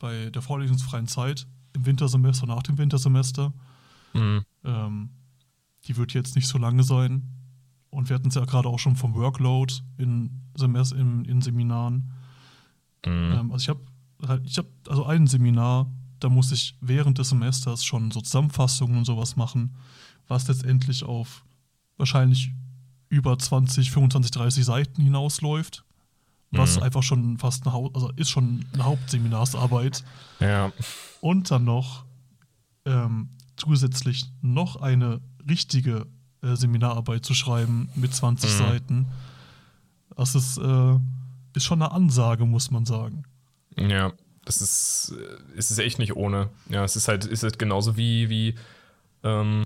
bei 0.00 0.28
der 0.30 0.42
vorlesungsfreien 0.42 1.06
Zeit 1.06 1.46
im 1.72 1.86
Wintersemester, 1.86 2.46
nach 2.46 2.62
dem 2.64 2.76
Wintersemester. 2.76 3.52
Mhm. 4.12 4.44
Ähm, 4.64 5.10
die 5.86 5.96
wird 5.96 6.12
jetzt 6.12 6.34
nicht 6.36 6.48
so 6.48 6.58
lange 6.58 6.82
sein. 6.82 7.30
Und 7.90 8.08
wir 8.08 8.16
hatten 8.16 8.28
es 8.28 8.34
ja 8.34 8.44
gerade 8.44 8.68
auch 8.68 8.78
schon 8.80 8.96
vom 8.96 9.14
Workload 9.14 9.72
in, 9.98 10.42
Semester, 10.56 10.96
in, 10.96 11.24
in 11.24 11.40
Seminaren. 11.40 12.12
Mhm. 13.06 13.12
Ähm, 13.32 13.52
also 13.52 13.62
ich 13.62 13.68
habe 13.68 13.80
ich 14.44 14.58
habe 14.58 14.68
also 14.88 15.04
ein 15.04 15.26
Seminar, 15.26 15.86
da 16.20 16.28
muss 16.28 16.52
ich 16.52 16.76
während 16.80 17.18
des 17.18 17.28
Semesters 17.30 17.84
schon 17.84 18.10
so 18.10 18.20
Zusammenfassungen 18.20 18.98
und 18.98 19.04
sowas 19.04 19.36
machen, 19.36 19.74
was 20.28 20.46
letztendlich 20.48 21.04
auf 21.04 21.44
wahrscheinlich 21.96 22.50
über 23.08 23.38
20, 23.38 23.90
25, 23.90 24.30
30 24.32 24.64
Seiten 24.64 25.02
hinausläuft. 25.02 25.84
Was 26.50 26.76
Mhm. 26.76 26.82
einfach 26.84 27.02
schon 27.02 27.38
fast 27.38 27.64
eine, 27.64 27.72
Hau 27.72 27.90
also 27.94 28.10
ist 28.16 28.30
schon 28.30 28.64
eine 28.72 28.84
Hauptseminarsarbeit. 28.84 30.04
Ja. 30.40 30.72
Und 31.20 31.50
dann 31.50 31.64
noch 31.64 32.04
ähm, 32.86 33.28
zusätzlich 33.56 34.26
noch 34.42 34.76
eine 34.76 35.20
richtige 35.48 36.06
äh, 36.42 36.54
Seminararbeit 36.54 37.24
zu 37.24 37.34
schreiben 37.34 37.88
mit 37.94 38.14
20 38.14 38.50
Mhm. 38.50 38.56
Seiten. 38.58 39.06
Das 40.16 40.34
ist, 40.34 40.58
äh, 40.58 40.98
ist 41.54 41.64
schon 41.64 41.82
eine 41.82 41.90
Ansage, 41.92 42.44
muss 42.46 42.70
man 42.70 42.84
sagen. 42.86 43.24
Ja, 43.76 44.12
das 44.44 44.60
ist, 44.60 45.14
äh, 45.18 45.58
es 45.58 45.78
echt 45.78 45.98
nicht 45.98 46.16
ohne. 46.16 46.50
Ja, 46.68 46.84
es 46.84 46.96
ist 46.96 47.08
halt, 47.08 47.24
ist 47.24 47.42
halt 47.42 47.58
genauso 47.58 47.96
wie, 47.96 48.28
wie, 48.28 48.54
ähm, 49.22 49.64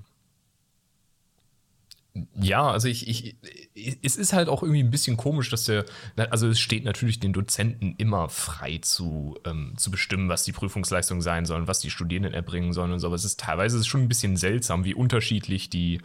ja, 2.35 2.71
also 2.71 2.89
ich, 2.89 3.07
ich, 3.09 3.37
es 4.03 4.17
ist 4.17 4.33
halt 4.33 4.49
auch 4.49 4.63
irgendwie 4.63 4.83
ein 4.83 4.91
bisschen 4.91 5.17
komisch, 5.17 5.51
dass 5.51 5.65
der, 5.65 5.85
also 6.31 6.49
es 6.49 6.59
steht 6.59 6.85
natürlich 6.85 7.21
den 7.21 7.33
Dozenten 7.33 7.95
immer 7.99 8.29
frei 8.29 8.79
zu, 8.79 9.39
ähm, 9.45 9.75
zu 9.77 9.91
bestimmen, 9.91 10.29
was 10.29 10.45
die 10.45 10.53
Prüfungsleistung 10.53 11.21
sein 11.21 11.47
sollen, 11.47 11.69
was 11.69 11.81
die 11.81 11.91
Studierenden 11.91 12.35
erbringen 12.35 12.73
sollen 12.73 12.93
und 12.93 12.99
so, 13.01 13.07
aber 13.07 13.17
es 13.17 13.25
ist 13.25 13.41
teilweise 13.41 13.79
ist 13.79 13.87
schon 13.87 14.03
ein 14.03 14.09
bisschen 14.09 14.37
seltsam, 14.37 14.85
wie 14.85 14.95
unterschiedlich 14.95 15.71
die, 15.71 16.01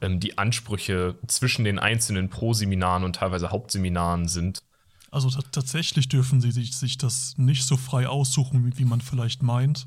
ähm, 0.00 0.20
die 0.20 0.38
Ansprüche 0.38 1.16
zwischen 1.26 1.64
den 1.64 1.78
einzelnen 1.78 2.28
Pro-Seminaren 2.28 3.04
und 3.04 3.16
teilweise 3.16 3.50
Hauptseminaren 3.50 4.28
sind. 4.28 4.60
Also 5.10 5.30
ta- 5.30 5.42
tatsächlich 5.50 6.08
dürfen 6.08 6.40
sie 6.40 6.50
sich, 6.52 6.76
sich 6.76 6.98
das 6.98 7.36
nicht 7.38 7.64
so 7.64 7.76
frei 7.76 8.08
aussuchen, 8.08 8.64
wie, 8.66 8.78
wie 8.78 8.84
man 8.84 9.00
vielleicht 9.00 9.42
meint. 9.42 9.86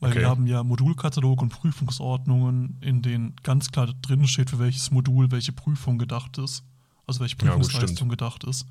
Weil 0.00 0.10
Okay. 0.10 0.20
wir 0.20 0.28
haben 0.28 0.46
ja 0.48 0.64
Modulkatalog 0.64 1.42
und 1.42 1.50
Prüfungsordnungen, 1.50 2.76
in 2.80 3.02
denen 3.02 3.36
ganz 3.44 3.70
klar 3.70 3.86
drin 4.02 4.26
steht, 4.26 4.50
für 4.50 4.58
welches 4.58 4.90
Modul 4.90 5.30
welche 5.30 5.52
Prüfung 5.52 5.96
gedacht 5.98 6.38
ist. 6.38 6.64
Also 7.06 7.20
welche 7.20 7.36
Ja, 7.36 7.52
Prüfungsleistung 7.52 7.96
stimmt. 7.96 8.10
gedacht 8.10 8.44
ist. 8.44 8.66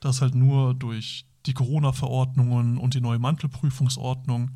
Das 0.00 0.20
halt 0.22 0.34
nur 0.34 0.74
durch 0.74 1.26
die 1.46 1.52
Corona-Verordnungen 1.54 2.78
und 2.78 2.94
die 2.94 3.00
neue 3.02 3.18
Mantelprüfungsordnung. 3.18 4.52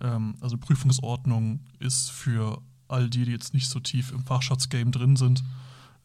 Ähm, 0.00 0.36
also 0.40 0.56
Prüfungsordnung 0.56 1.60
ist 1.80 2.10
für 2.10 2.60
all 2.86 3.10
die, 3.10 3.24
die 3.24 3.32
jetzt 3.32 3.54
nicht 3.54 3.68
so 3.68 3.80
tief 3.80 4.12
im 4.12 4.24
Fachschatzgame 4.24 4.90
drin 4.92 5.16
sind, 5.16 5.42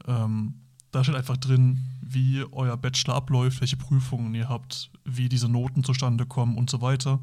ähm, 0.07 0.55
da 0.91 1.03
steht 1.03 1.15
einfach 1.15 1.37
drin, 1.37 1.85
wie 2.01 2.43
euer 2.51 2.75
Bachelor 2.77 3.15
abläuft, 3.15 3.61
welche 3.61 3.77
Prüfungen 3.77 4.33
ihr 4.33 4.49
habt, 4.49 4.91
wie 5.05 5.29
diese 5.29 5.49
Noten 5.49 5.83
zustande 5.83 6.25
kommen 6.25 6.57
und 6.57 6.69
so 6.69 6.81
weiter. 6.81 7.19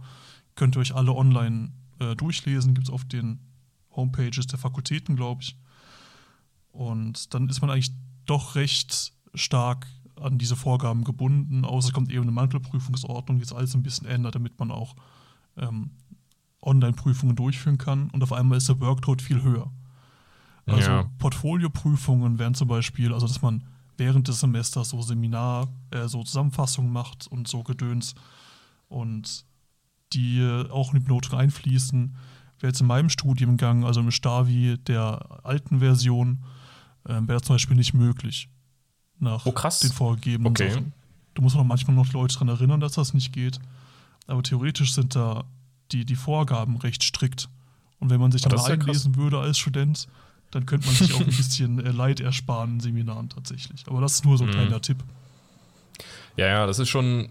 Könnt 0.55 0.77
ihr 0.77 0.81
euch 0.81 0.95
alle 0.95 1.13
online 1.13 1.73
äh, 1.99 2.15
durchlesen, 2.15 2.75
gibt 2.75 2.89
es 2.89 2.93
auf 2.93 3.05
den 3.05 3.41
Homepages 3.91 4.47
der 4.47 4.59
Fakultäten, 4.59 5.17
glaube 5.17 5.43
ich. 5.43 5.57
Und 6.71 7.35
dann 7.35 7.49
ist 7.49 7.61
man 7.61 7.71
eigentlich 7.71 7.93
doch 8.27 8.55
recht 8.55 9.13
stark 9.35 9.87
an 10.21 10.39
diese 10.39 10.57
Vorgaben 10.57 11.05
gebunden, 11.05 11.65
außer 11.65 11.89
es 11.89 11.95
kommt 11.95 12.11
eben 12.11 12.23
eine 12.23 12.33
Mantelprüfungsordnung, 12.33 13.39
die 13.39 13.45
das 13.45 13.53
alles 13.53 13.75
ein 13.75 13.83
bisschen 13.83 14.07
ändert, 14.07 14.35
damit 14.35 14.59
man 14.59 14.71
auch 14.71 14.95
ähm, 15.57 15.91
Online-Prüfungen 16.63 17.37
durchführen 17.37 17.79
kann. 17.79 18.11
Und 18.11 18.23
auf 18.23 18.33
einmal 18.33 18.59
ist 18.59 18.69
der 18.69 18.81
Workload 18.81 19.23
viel 19.23 19.43
höher. 19.43 19.71
Also 20.67 20.91
Ja. 20.91 21.11
Portfolioprüfungen 21.19 22.39
wären 22.39 22.55
zum 22.55 22.69
Beispiel, 22.69 23.13
also 23.13 23.27
dass 23.27 23.41
man 23.43 23.65
während 23.97 24.29
des 24.29 24.41
Semesters 24.41 24.91
so 24.91 25.01
Seminar, 25.01 25.69
äh, 25.91 26.07
so 26.09 26.23
Zusammenfassungen 26.23 26.93
macht 26.93 27.27
und 27.29 27.49
so 27.49 27.63
Gedöns 27.63 28.15
und 28.89 29.45
die 30.13 30.43
auch 30.71 30.93
in 30.93 31.01
die 31.01 31.05
Benotung 31.05 31.39
einfließen. 31.39 32.15
Wäre 32.61 32.71
jetzt 32.71 32.81
in 32.81 32.87
meinem 32.87 33.11
Studiengang, 33.11 33.85
also 33.85 34.01
im 34.01 34.11
Stavi 34.11 34.79
der 34.87 35.41
alten 35.45 35.79
Version, 35.81 36.45
äh, 37.05 37.13
wäre 37.15 37.39
das 37.39 37.43
zum 37.43 37.55
Beispiel 37.57 37.77
nicht 37.77 37.95
möglich. 37.95 38.49
Nach 39.19 39.47
Oh, 39.47 39.53
krass. 39.53 39.81
den 39.81 39.93
vorgegebenen 39.93 40.51
Okay. 40.53 40.71
Sachen. 40.71 40.93
Du 41.35 41.43
musst 41.43 41.57
auch 41.57 41.65
manchmal 41.65 41.95
noch 41.97 42.13
Leute 42.13 42.35
daran 42.35 42.49
erinnern, 42.49 42.81
dass 42.81 42.93
das 42.93 43.15
nicht 43.15 43.33
geht. 43.33 43.59
Aber 44.27 44.43
theoretisch 44.43 44.93
sind 44.95 45.15
da 45.15 45.45
die, 45.93 46.05
die 46.05 46.17
Vorgaben 46.17 46.77
recht 46.79 47.03
strikt. 47.03 47.49
Und 47.99 48.11
wenn 48.11 48.21
man 48.21 48.33
sich 48.33 48.45
Ah, 48.45 48.49
da 48.49 48.57
das 48.57 48.65
ist 48.65 48.69
ja 48.69 48.77
krass. 48.77 48.87
einlesen 48.89 49.17
würde 49.17 49.39
als 49.39 49.59
Student, 49.59 50.09
dann 50.51 50.67
könnte 50.67 50.87
man 50.87 50.97
sich 50.97 51.13
auch 51.15 51.21
ein 51.21 51.27
bisschen 51.37 51.85
äh, 51.85 51.91
Leid 51.91 52.21
ersparen 52.21 52.75
in 52.75 52.81
Seminaren 52.81 53.29
tatsächlich. 53.29 53.85
Aber 53.89 54.01
das 54.01 54.15
ist 54.15 54.25
nur 54.25 54.39
so 54.39 54.45
ein 54.45 54.51
Mhm. 54.51 54.55
kleiner 54.55 54.81
Tipp. 54.81 54.99
Ja, 56.37 56.47
ja, 56.47 56.67
das 56.67 56.79
ist 56.79 56.89
schon. 56.89 57.31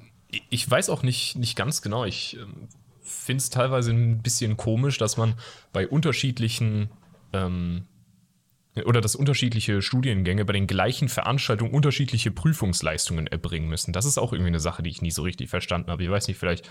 ich- 0.49 0.69
weiß 0.69 0.89
auch 0.89 1.03
nicht, 1.03 1.35
nicht 1.37 1.55
ganz 1.55 1.81
genau. 1.81 2.03
Ich 2.05 2.35
ähm, 2.37 2.67
finde 3.03 3.41
es 3.41 3.49
teilweise 3.49 3.91
ein 3.91 4.21
bisschen 4.21 4.57
komisch, 4.57 4.97
dass 4.97 5.15
man 5.17 5.35
bei 5.71 5.87
unterschiedlichen 5.87 6.89
ähm, 7.31 7.83
oder 8.85 8.99
dass 8.99 9.15
unterschiedliche 9.15 9.81
Studiengänge 9.81 10.43
bei 10.43 10.51
den 10.51 10.67
gleichen 10.67 11.07
Veranstaltungen 11.07 11.71
unterschiedliche 11.73 12.31
Prüfungsleistungen 12.31 13.27
erbringen 13.27 13.69
müssen. 13.69 13.93
Das 13.93 14.03
ist 14.05 14.17
auch 14.17 14.33
irgendwie 14.33 14.49
eine 14.49 14.59
Sache, 14.59 14.83
die 14.83 14.89
ich 14.89 15.01
nie 15.01 15.11
so 15.11 15.21
richtig 15.21 15.49
verstanden 15.49 15.89
habe. 15.91 16.03
Ich 16.03 16.09
weiß 16.09 16.27
nicht, 16.27 16.37
vielleicht 16.37 16.69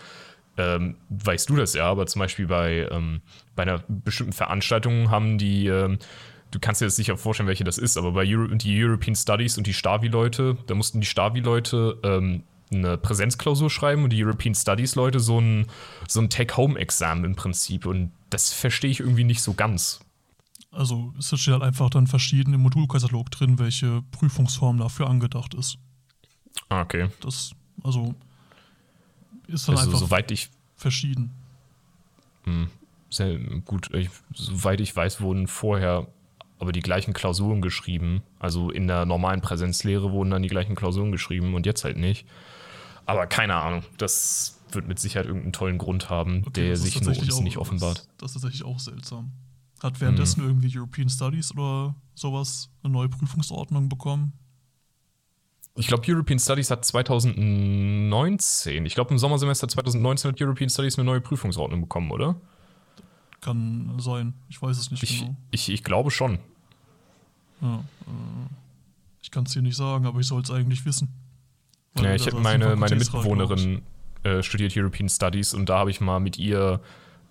ähm, 0.58 0.96
weißt 1.08 1.48
du 1.48 1.56
das 1.56 1.72
ja, 1.74 1.86
aber 1.86 2.06
zum 2.06 2.20
Beispiel 2.20 2.46
bei, 2.46 2.86
ähm, 2.90 3.22
bei 3.56 3.62
einer 3.62 3.82
bestimmten 3.88 4.34
Veranstaltung 4.34 5.10
haben 5.10 5.38
die, 5.38 5.66
ähm, 5.68 5.98
du 6.54 6.60
kannst 6.60 6.80
dir 6.80 6.86
jetzt 6.86 6.96
sicher 6.96 7.16
vorstellen, 7.16 7.48
welche 7.48 7.64
das 7.64 7.78
ist, 7.78 7.96
aber 7.96 8.12
bei 8.12 8.24
Euro 8.26 8.54
die 8.54 8.84
European 8.84 9.16
Studies 9.16 9.58
und 9.58 9.66
die 9.66 9.74
Stavi-Leute, 9.74 10.56
da 10.66 10.74
mussten 10.74 11.00
die 11.00 11.06
Stavi-Leute 11.06 11.98
ähm, 12.04 12.44
eine 12.72 12.96
Präsenzklausur 12.96 13.70
schreiben 13.70 14.04
und 14.04 14.10
die 14.10 14.24
European 14.24 14.54
Studies-Leute 14.54 15.18
so 15.18 15.40
ein, 15.40 15.66
so 16.08 16.20
ein 16.20 16.30
Take-Home-Examen 16.30 17.24
im 17.24 17.34
Prinzip. 17.34 17.86
Und 17.86 18.12
das 18.30 18.52
verstehe 18.52 18.90
ich 18.90 19.00
irgendwie 19.00 19.24
nicht 19.24 19.42
so 19.42 19.54
ganz. 19.54 20.00
Also 20.70 21.12
es 21.18 21.26
steht 21.38 21.54
halt 21.54 21.62
einfach 21.62 21.90
dann 21.90 22.06
verschieden 22.06 22.54
im 22.54 22.60
Modulkatalog 22.60 23.30
drin, 23.30 23.58
welche 23.58 24.02
Prüfungsform 24.12 24.78
dafür 24.78 25.08
angedacht 25.08 25.54
ist. 25.54 25.78
Ah, 26.68 26.82
okay. 26.82 27.08
Das, 27.20 27.52
also 27.82 28.14
ist 29.46 29.68
dann 29.68 29.76
Also, 29.76 29.88
einfach 29.88 30.00
soweit 30.00 30.30
ich 30.30 30.50
verschieden. 30.76 31.30
Sehr 33.10 33.38
gut. 33.64 33.94
Ich, 33.94 34.10
soweit 34.34 34.80
ich 34.80 34.94
weiß, 34.94 35.20
wurden 35.20 35.46
vorher 35.46 36.08
aber 36.58 36.72
die 36.72 36.80
gleichen 36.80 37.12
Klausuren 37.14 37.60
geschrieben. 37.60 38.22
Also 38.38 38.70
in 38.70 38.86
der 38.86 39.06
normalen 39.06 39.40
Präsenzlehre 39.40 40.12
wurden 40.12 40.30
dann 40.30 40.42
die 40.42 40.48
gleichen 40.48 40.74
Klausuren 40.74 41.12
geschrieben 41.12 41.54
und 41.54 41.66
jetzt 41.66 41.84
halt 41.84 41.96
nicht. 41.96 42.26
Aber 43.06 43.26
keine 43.26 43.56
Ahnung. 43.56 43.82
Das 43.98 44.60
wird 44.72 44.88
mit 44.88 44.98
Sicherheit 44.98 45.26
irgendeinen 45.26 45.52
tollen 45.52 45.78
Grund 45.78 46.10
haben, 46.10 46.42
Okay, 46.46 46.66
der 46.68 46.76
sich 46.76 47.00
nur 47.00 47.16
uns 47.16 47.32
auch- 47.34 47.42
nicht 47.42 47.58
offenbart. 47.58 47.98
Das, 47.98 48.08
das 48.18 48.30
ist 48.30 48.34
tatsächlich 48.42 48.64
auch 48.64 48.78
seltsam. 48.78 49.32
Hat 49.82 50.00
währenddessen 50.00 50.42
Mhm. 50.42 50.48
irgendwie 50.48 50.78
European 50.78 51.08
Studies 51.10 51.52
oder 51.52 51.94
sowas 52.14 52.70
eine 52.82 52.92
neue 52.92 53.08
Prüfungsordnung 53.08 53.88
bekommen? 53.88 54.32
Ich 55.76 55.88
glaube, 55.88 56.04
European 56.08 56.38
Studies 56.38 56.70
hat 56.70 56.84
2019, 56.84 58.86
ich 58.86 58.94
glaube 58.94 59.10
im 59.10 59.18
Sommersemester 59.18 59.68
2019 59.68 60.32
hat 60.32 60.40
European 60.40 60.70
Studies 60.70 60.98
eine 60.98 61.04
neue 61.04 61.20
Prüfungsordnung 61.20 61.82
bekommen, 61.82 62.10
oder? 62.10 62.40
Kann 63.44 63.94
sein. 63.98 64.32
Ich 64.48 64.62
weiß 64.62 64.78
es 64.78 64.90
nicht 64.90 65.02
Ich, 65.02 65.20
genau. 65.20 65.36
ich, 65.50 65.68
ich 65.68 65.84
glaube 65.84 66.10
schon. 66.10 66.38
Ja, 67.60 67.76
äh, 67.76 68.48
ich 69.22 69.30
kann 69.30 69.44
es 69.44 69.52
dir 69.52 69.60
nicht 69.60 69.76
sagen, 69.76 70.06
aber 70.06 70.18
ich 70.20 70.26
soll 70.26 70.40
es 70.40 70.50
eigentlich 70.50 70.86
wissen. 70.86 71.08
Ja, 72.00 72.14
ich 72.14 72.26
habe 72.26 72.40
meine, 72.40 72.72
ein 72.72 72.78
meine. 72.78 72.96
Mitbewohnerin 72.96 73.82
äh, 74.22 74.42
studiert 74.42 74.74
European 74.74 75.08
Studies 75.10 75.52
und 75.52 75.68
da 75.68 75.80
habe 75.80 75.90
ich 75.90 76.00
mal 76.00 76.20
mit 76.20 76.38
ihr 76.38 76.80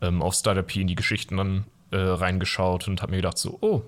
ähm, 0.02 0.22
auf 0.22 0.36
Startup 0.36 0.76
in 0.76 0.88
die 0.88 0.96
Geschichten 0.96 1.38
dann 1.38 1.66
äh, 1.90 1.98
reingeschaut 1.98 2.88
und 2.88 3.02
habe 3.02 3.12
mir 3.12 3.18
gedacht 3.18 3.40
so, 3.40 3.58
oh, 3.62 3.82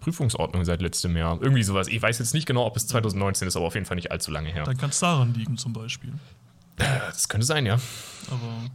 Prüfungsordnung 0.00 0.64
seit 0.66 0.82
letztem 0.82 1.16
Jahr. 1.16 1.38
Irgendwie 1.40 1.62
sowas. 1.62 1.88
Ich 1.88 2.00
weiß 2.00 2.18
jetzt 2.18 2.34
nicht 2.34 2.46
genau, 2.46 2.66
ob 2.66 2.76
es 2.76 2.86
2019 2.88 3.48
ist, 3.48 3.56
aber 3.56 3.66
auf 3.66 3.74
jeden 3.74 3.86
Fall 3.86 3.96
nicht 3.96 4.10
allzu 4.10 4.30
lange 4.30 4.50
her. 4.52 4.64
Dann 4.64 4.76
kann 4.76 4.90
es 4.90 5.00
daran 5.00 5.32
liegen 5.32 5.56
zum 5.56 5.72
Beispiel. 5.72 6.12
Das 6.76 7.28
könnte 7.28 7.46
sein, 7.46 7.66
ja. 7.66 7.78
Aber 8.30 8.70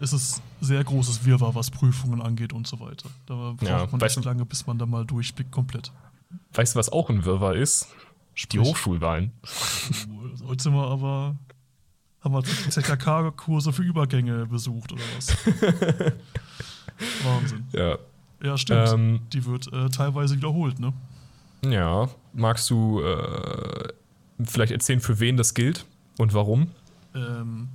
es 0.00 0.12
ist 0.12 0.42
sehr 0.60 0.82
großes 0.84 1.24
Wirrwarr, 1.24 1.54
was 1.54 1.70
Prüfungen 1.70 2.20
angeht 2.22 2.52
und 2.52 2.66
so 2.66 2.78
weiter. 2.80 3.08
Da 3.26 3.34
braucht 3.52 3.62
Ja, 3.62 3.86
man 3.90 4.00
nicht 4.00 4.16
du- 4.16 4.20
lange, 4.20 4.44
bis 4.44 4.66
man 4.66 4.78
da 4.78 4.86
mal 4.86 5.04
durchblickt 5.04 5.50
komplett. 5.52 5.92
weißt 6.54 6.74
du, 6.74 6.78
was 6.78 6.88
auch 6.90 7.10
ein 7.10 7.24
Wirrwarr 7.24 7.54
ist? 7.54 7.88
Sprich, 8.34 8.48
Die 8.48 8.58
Hochschulwahlen. 8.60 9.30
Heute 10.46 10.62
sind 10.62 10.72
wir 10.74 10.86
aber. 10.88 11.36
Haben 12.20 12.34
wir 12.34 12.42
ZKK-Kurse 12.42 13.72
für 13.72 13.82
Übergänge 13.82 14.46
besucht 14.46 14.92
oder 14.92 15.02
was? 15.16 15.36
Wahnsinn. 17.24 17.64
Ja. 17.72 17.98
Ja, 18.42 18.58
stimmt. 18.58 18.88
Ähm, 18.92 19.20
Die 19.32 19.44
wird 19.46 19.72
äh, 19.72 19.88
teilweise 19.90 20.36
wiederholt, 20.36 20.78
ne? 20.78 20.92
ja. 21.66 22.08
Magst 22.32 22.68
du 22.70 23.00
äh, 23.00 23.88
vielleicht 24.42 24.72
erzählen, 24.72 25.00
für 25.00 25.20
wen 25.20 25.36
das 25.36 25.54
gilt 25.54 25.86
und 26.18 26.34
warum? 26.34 26.68
Ähm, 27.14 27.68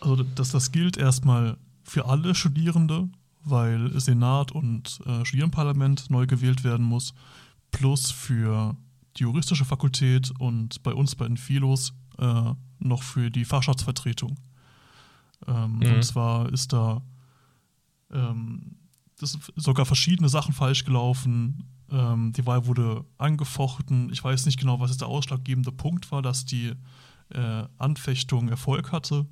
also, 0.00 0.16
dass 0.16 0.50
das 0.50 0.72
gilt 0.72 0.96
erstmal 0.96 1.56
für 1.84 2.06
alle 2.06 2.34
Studierende, 2.34 3.08
weil 3.44 3.98
Senat 4.00 4.52
und 4.52 5.00
äh, 5.06 5.24
Studierendenparlament 5.24 6.10
neu 6.10 6.26
gewählt 6.26 6.64
werden 6.64 6.84
muss, 6.84 7.14
plus 7.70 8.10
für 8.10 8.76
die 9.16 9.22
juristische 9.22 9.64
Fakultät 9.64 10.30
und 10.38 10.82
bei 10.82 10.92
uns 10.92 11.14
bei 11.14 11.26
den 11.26 11.36
Philos 11.36 11.94
äh, 12.18 12.52
noch 12.78 13.02
für 13.02 13.30
die 13.30 13.44
Fachschaftsvertretung. 13.44 14.38
Ähm, 15.46 15.78
Mhm. 15.78 15.94
Und 15.94 16.04
zwar 16.04 16.52
ist 16.52 16.72
da 16.72 17.02
ähm, 18.12 18.76
das 19.18 19.38
sogar 19.56 19.86
verschiedene 19.86 20.28
Sachen 20.28 20.54
falsch 20.54 20.84
gelaufen. 20.84 21.64
Ähm, 21.90 22.32
die 22.32 22.46
Wahl 22.46 22.66
wurde 22.66 23.04
angefochten. 23.18 24.10
Ich 24.12 24.22
weiß 24.22 24.46
nicht 24.46 24.58
genau, 24.58 24.80
was 24.80 24.90
jetzt 24.90 25.00
der 25.00 25.08
ausschlaggebende 25.08 25.72
Punkt 25.72 26.10
war, 26.12 26.22
dass 26.22 26.44
die 26.44 26.72
äh, 27.30 27.64
Anfechtung 27.78 28.48
Erfolg 28.48 28.92
hatte. 28.92 29.26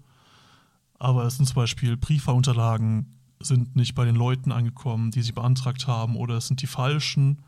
Aber 0.99 1.25
es 1.25 1.37
sind 1.37 1.47
zum 1.47 1.57
Beispiel 1.57 1.97
Briefwahlunterlagen 1.97 3.15
sind 3.41 3.77
nicht 3.77 3.95
bei 3.95 4.05
den 4.05 4.17
Leuten 4.17 4.51
angekommen, 4.51 5.11
die 5.13 5.23
sie 5.23 5.33
beantragt 5.33 5.87
haben, 5.87 6.17
oder 6.17 6.37
es 6.37 6.49
sind 6.49 6.61
die 6.61 6.67
falschen 6.67 7.43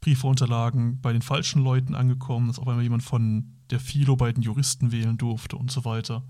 Briefwahlunterlagen 0.00 1.00
bei 1.00 1.12
den 1.12 1.22
falschen 1.22 1.62
Leuten 1.62 1.94
angekommen, 1.94 2.48
dass 2.48 2.58
auf 2.58 2.68
einmal 2.68 2.82
jemand 2.84 3.02
von 3.02 3.52
der 3.70 3.80
Philo 3.80 4.16
bei 4.16 4.32
den 4.32 4.42
Juristen 4.42 4.92
wählen 4.92 5.16
durfte 5.18 5.56
und 5.56 5.70
so 5.70 5.84
weiter. 5.84 6.22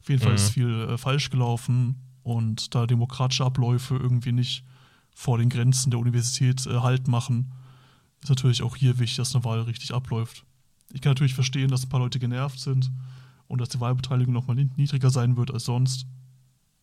Auf 0.00 0.08
jeden 0.08 0.20
Fall 0.20 0.32
Mhm. 0.32 0.36
ist 0.36 0.50
viel 0.50 0.88
äh, 0.90 0.98
falsch 0.98 1.30
gelaufen 1.30 1.96
und 2.22 2.74
da 2.74 2.86
demokratische 2.86 3.44
Abläufe 3.44 3.96
irgendwie 3.96 4.32
nicht 4.32 4.64
vor 5.14 5.38
den 5.38 5.48
Grenzen 5.48 5.90
der 5.90 6.00
Universität 6.00 6.66
äh, 6.66 6.80
Halt 6.80 7.08
machen, 7.08 7.52
ist 8.22 8.30
natürlich 8.30 8.62
auch 8.62 8.76
hier 8.76 8.98
wichtig, 8.98 9.16
dass 9.16 9.34
eine 9.34 9.44
Wahl 9.44 9.60
richtig 9.62 9.92
abläuft. 9.94 10.44
Ich 10.92 11.00
kann 11.00 11.10
natürlich 11.10 11.34
verstehen, 11.34 11.70
dass 11.70 11.84
ein 11.84 11.88
paar 11.88 12.00
Leute 12.00 12.18
genervt 12.18 12.60
sind 12.60 12.90
und 13.52 13.60
dass 13.60 13.68
die 13.68 13.80
Wahlbeteiligung 13.80 14.32
nochmal 14.32 14.56
niedriger 14.56 15.10
sein 15.10 15.36
wird 15.36 15.50
als 15.50 15.66
sonst. 15.66 16.06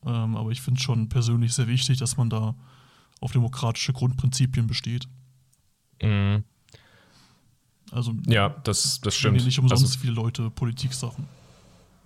Ähm, 0.05 0.37
aber 0.37 0.51
ich 0.51 0.61
finde 0.61 0.77
es 0.77 0.83
schon 0.83 1.09
persönlich 1.09 1.51
sehr 1.53 1.67
wichtig, 1.67 1.97
dass 1.97 2.15
man 2.15 2.29
da 2.29 2.53
auf 3.21 3.31
demokratische 3.31 3.91
Grundprinzipien 3.91 4.67
besteht. 4.67 5.07
Mhm. 6.01 6.43
Also 7.91 8.13
Ja, 8.27 8.49
das, 8.63 9.01
das 9.01 9.15
stimmt. 9.15 9.43
nicht 9.43 9.57
umsonst 9.57 9.83
Also, 9.83 9.99
viele 9.99 10.13
Leute 10.13 10.51
Politik-Sachen. 10.51 11.25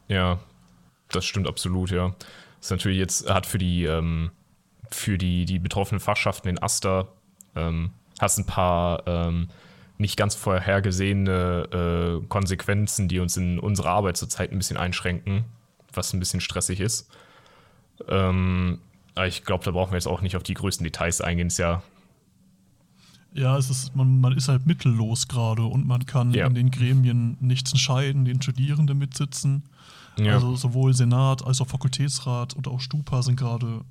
ja, 0.08 0.40
das 1.10 1.26
stimmt 1.26 1.46
absolut, 1.48 1.92
ja. 1.92 2.10
Das 2.60 2.68
ist 2.68 2.72
natürlich 2.72 2.98
jetzt, 3.00 3.30
hat 3.30 3.46
für 3.46 3.58
die, 3.58 3.84
ähm, 3.84 4.32
für 4.90 5.18
die, 5.18 5.44
die 5.44 5.60
betroffenen 5.60 6.00
Fachschaften 6.00 6.48
in 6.48 6.64
Aster, 6.64 7.10
ähm, 7.56 7.92
hast 8.20 8.38
ein 8.40 8.46
paar 8.46 9.06
ähm, 9.08 9.50
nicht 9.98 10.18
ganz 10.18 10.36
vorhergesehene 10.36 12.22
äh, 12.24 12.28
Konsequenzen, 12.28 13.08
die 13.08 13.20
uns 13.20 13.38
in 13.38 13.60
unserer 13.60 13.90
Arbeit 13.90 14.18
zurzeit 14.18 14.52
ein 14.52 14.58
bisschen 14.58 14.78
einschränken, 14.78 15.46
was 15.94 16.14
ein 16.14 16.20
bisschen 16.20 16.42
stressig 16.42 16.80
ist. 16.80 17.10
Ähm, 18.08 18.80
aber 19.16 19.28
ich 19.28 19.44
glaube, 19.46 19.64
da 19.64 19.72
brauchen 19.72 19.92
wir 19.92 19.98
jetzt 19.98 20.08
auch 20.08 20.22
nicht 20.22 20.36
auf 20.36 20.44
die 20.44 20.56
größten 20.56 20.84
Details 20.84 21.22
eingehen. 21.22 21.48
Ist 21.48 21.60
ja, 21.60 21.84
Ja, 23.36 23.58
es 23.58 23.70
ist, 23.70 23.96
man, 23.96 24.20
man 24.22 24.34
ist 24.36 24.48
halt 24.48 24.66
mittellos 24.66 25.28
gerade 25.28 25.64
und 25.64 25.88
man 25.88 26.06
kann 26.06 26.34
Ja. 26.34 26.48
in 26.48 26.54
den 26.56 26.72
Gremien 26.72 27.38
nichts 27.40 27.72
entscheiden, 27.72 28.26
den 28.26 28.42
Studierenden 28.42 28.98
mitsitzen. 28.98 29.64
ja. 30.18 30.34
Also 30.34 30.56
sowohl 30.56 30.94
Senat 30.94 31.44
als 31.46 31.62
auch 31.62 31.68
Fakultätsrat 31.68 32.54
und 32.56 32.68
auch 32.68 32.80
Stupa 32.80 33.22
sind 33.24 33.36
gerade 33.36 33.82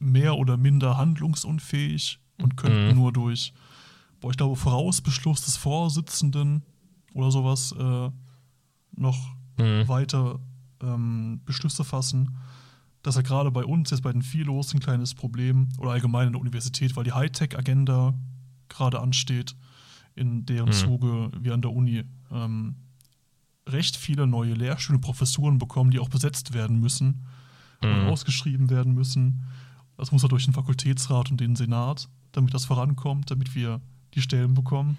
mehr 0.00 0.36
oder 0.36 0.56
minder 0.56 0.96
handlungsunfähig 0.96 2.18
und 2.38 2.56
könnten 2.56 2.88
Mhm. 2.90 2.94
nur 2.96 3.12
durch, 3.12 3.52
boah, 4.22 4.30
ich 4.30 4.36
glaube, 4.38 4.56
Vorausbeschluss 4.56 5.42
des 5.44 5.56
Vorsitzenden 5.58 6.62
oder 7.12 7.30
sowas 7.30 7.72
äh, 7.78 8.10
noch 8.96 9.18
Mhm. 9.58 9.86
weiter 9.86 10.40
ähm, 10.80 11.42
Beschlüsse 11.44 11.84
fassen. 11.84 12.38
Das 13.02 13.14
ist 13.14 13.22
ja 13.22 13.28
gerade 13.28 13.50
bei 13.50 13.64
uns 13.64 13.90
jetzt 13.90 14.02
bei 14.02 14.12
den 14.12 14.22
Philos 14.22 14.72
ein 14.72 14.80
kleines 14.80 15.14
Problem 15.14 15.68
oder 15.78 15.90
allgemein 15.90 16.28
in 16.28 16.32
der 16.32 16.40
Universität, 16.40 16.96
weil 16.96 17.04
die 17.04 17.12
Hightech-Agenda 17.12 18.14
gerade 18.70 19.00
ansteht, 19.00 19.54
in 20.14 20.46
deren 20.46 20.68
Mhm. 20.68 20.72
Zuge 20.72 21.30
wir 21.38 21.52
an 21.52 21.60
der 21.62 21.72
Uni 21.72 22.04
ähm, 22.30 22.76
recht 23.68 23.96
viele 23.96 24.26
neue 24.26 24.54
Lehrstühle, 24.54 24.98
Professuren 24.98 25.58
bekommen, 25.58 25.90
die 25.90 25.98
auch 25.98 26.08
besetzt 26.08 26.54
werden 26.54 26.80
müssen 26.80 27.26
und 27.82 27.90
Mhm. 27.90 28.06
ausgeschrieben 28.06 28.70
werden 28.70 28.94
müssen. 28.94 29.44
Das 29.98 30.12
muss 30.12 30.22
ja 30.22 30.28
durch 30.28 30.44
den 30.46 30.54
Fakultätsrat 30.54 31.30
und 31.30 31.40
den 31.40 31.56
Senat, 31.56 32.08
damit 32.32 32.54
das 32.54 32.64
vorankommt, 32.64 33.30
damit 33.30 33.54
wir 33.54 33.80
die 34.14 34.22
Stellen 34.22 34.54
bekommen. 34.54 34.96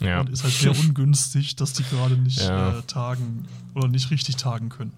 ja. 0.00 0.20
Und 0.20 0.30
ist 0.30 0.44
halt 0.44 0.54
sehr 0.54 0.78
ungünstig, 0.78 1.56
dass 1.56 1.72
die 1.72 1.82
gerade 1.84 2.16
nicht 2.16 2.38
Ja. 2.40 2.78
äh, 2.78 2.82
tagen 2.82 3.46
oder 3.74 3.88
nicht 3.88 4.10
richtig 4.10 4.36
tagen 4.36 4.68
können. 4.68 4.92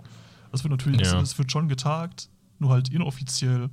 Es 0.53 0.63
wird 0.65 0.71
natürlich, 0.73 1.01
Ja. 1.03 1.21
es 1.21 1.39
wird 1.39 1.51
schon 1.51 1.69
getagt, 1.69 2.29
nur 2.59 2.71
halt 2.71 2.89
inoffiziell 2.91 3.71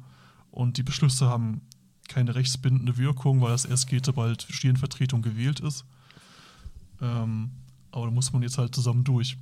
und 0.51 0.77
die 0.77 0.83
Beschlüsse 0.83 1.27
haben 1.27 1.61
keine 2.07 2.33
rechtsbindende 2.35 2.97
Wirkung, 2.97 3.41
weil 3.41 3.49
das 3.51 3.65
erst 3.65 3.87
geht, 3.87 4.05
sobald 4.05 4.43
Studierendenvertretung 4.43 5.21
gewählt 5.21 5.59
ist. 5.59 5.83
Ähm, 7.01 7.51
aber 7.91 8.05
da 8.05 8.11
muss 8.11 8.31
man 8.31 8.41
jetzt 8.41 8.57
halt 8.57 8.73
zusammen 8.73 9.03
durch. 9.03 9.37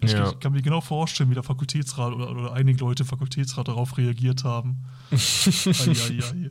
Ich, 0.00 0.12
Ja. 0.12 0.32
kann 0.34 0.52
mir 0.52 0.62
genau 0.62 0.80
vorstellen, 0.80 1.30
wie 1.30 1.34
der 1.34 1.42
Fakultätsrat 1.42 2.12
oder, 2.12 2.30
oder 2.30 2.52
einige 2.52 2.78
Leute 2.80 3.02
im 3.02 3.08
Fakultätsrat 3.08 3.66
darauf 3.68 3.96
reagiert 3.98 4.44
haben. 4.44 4.84
Eieiei. 5.10 6.50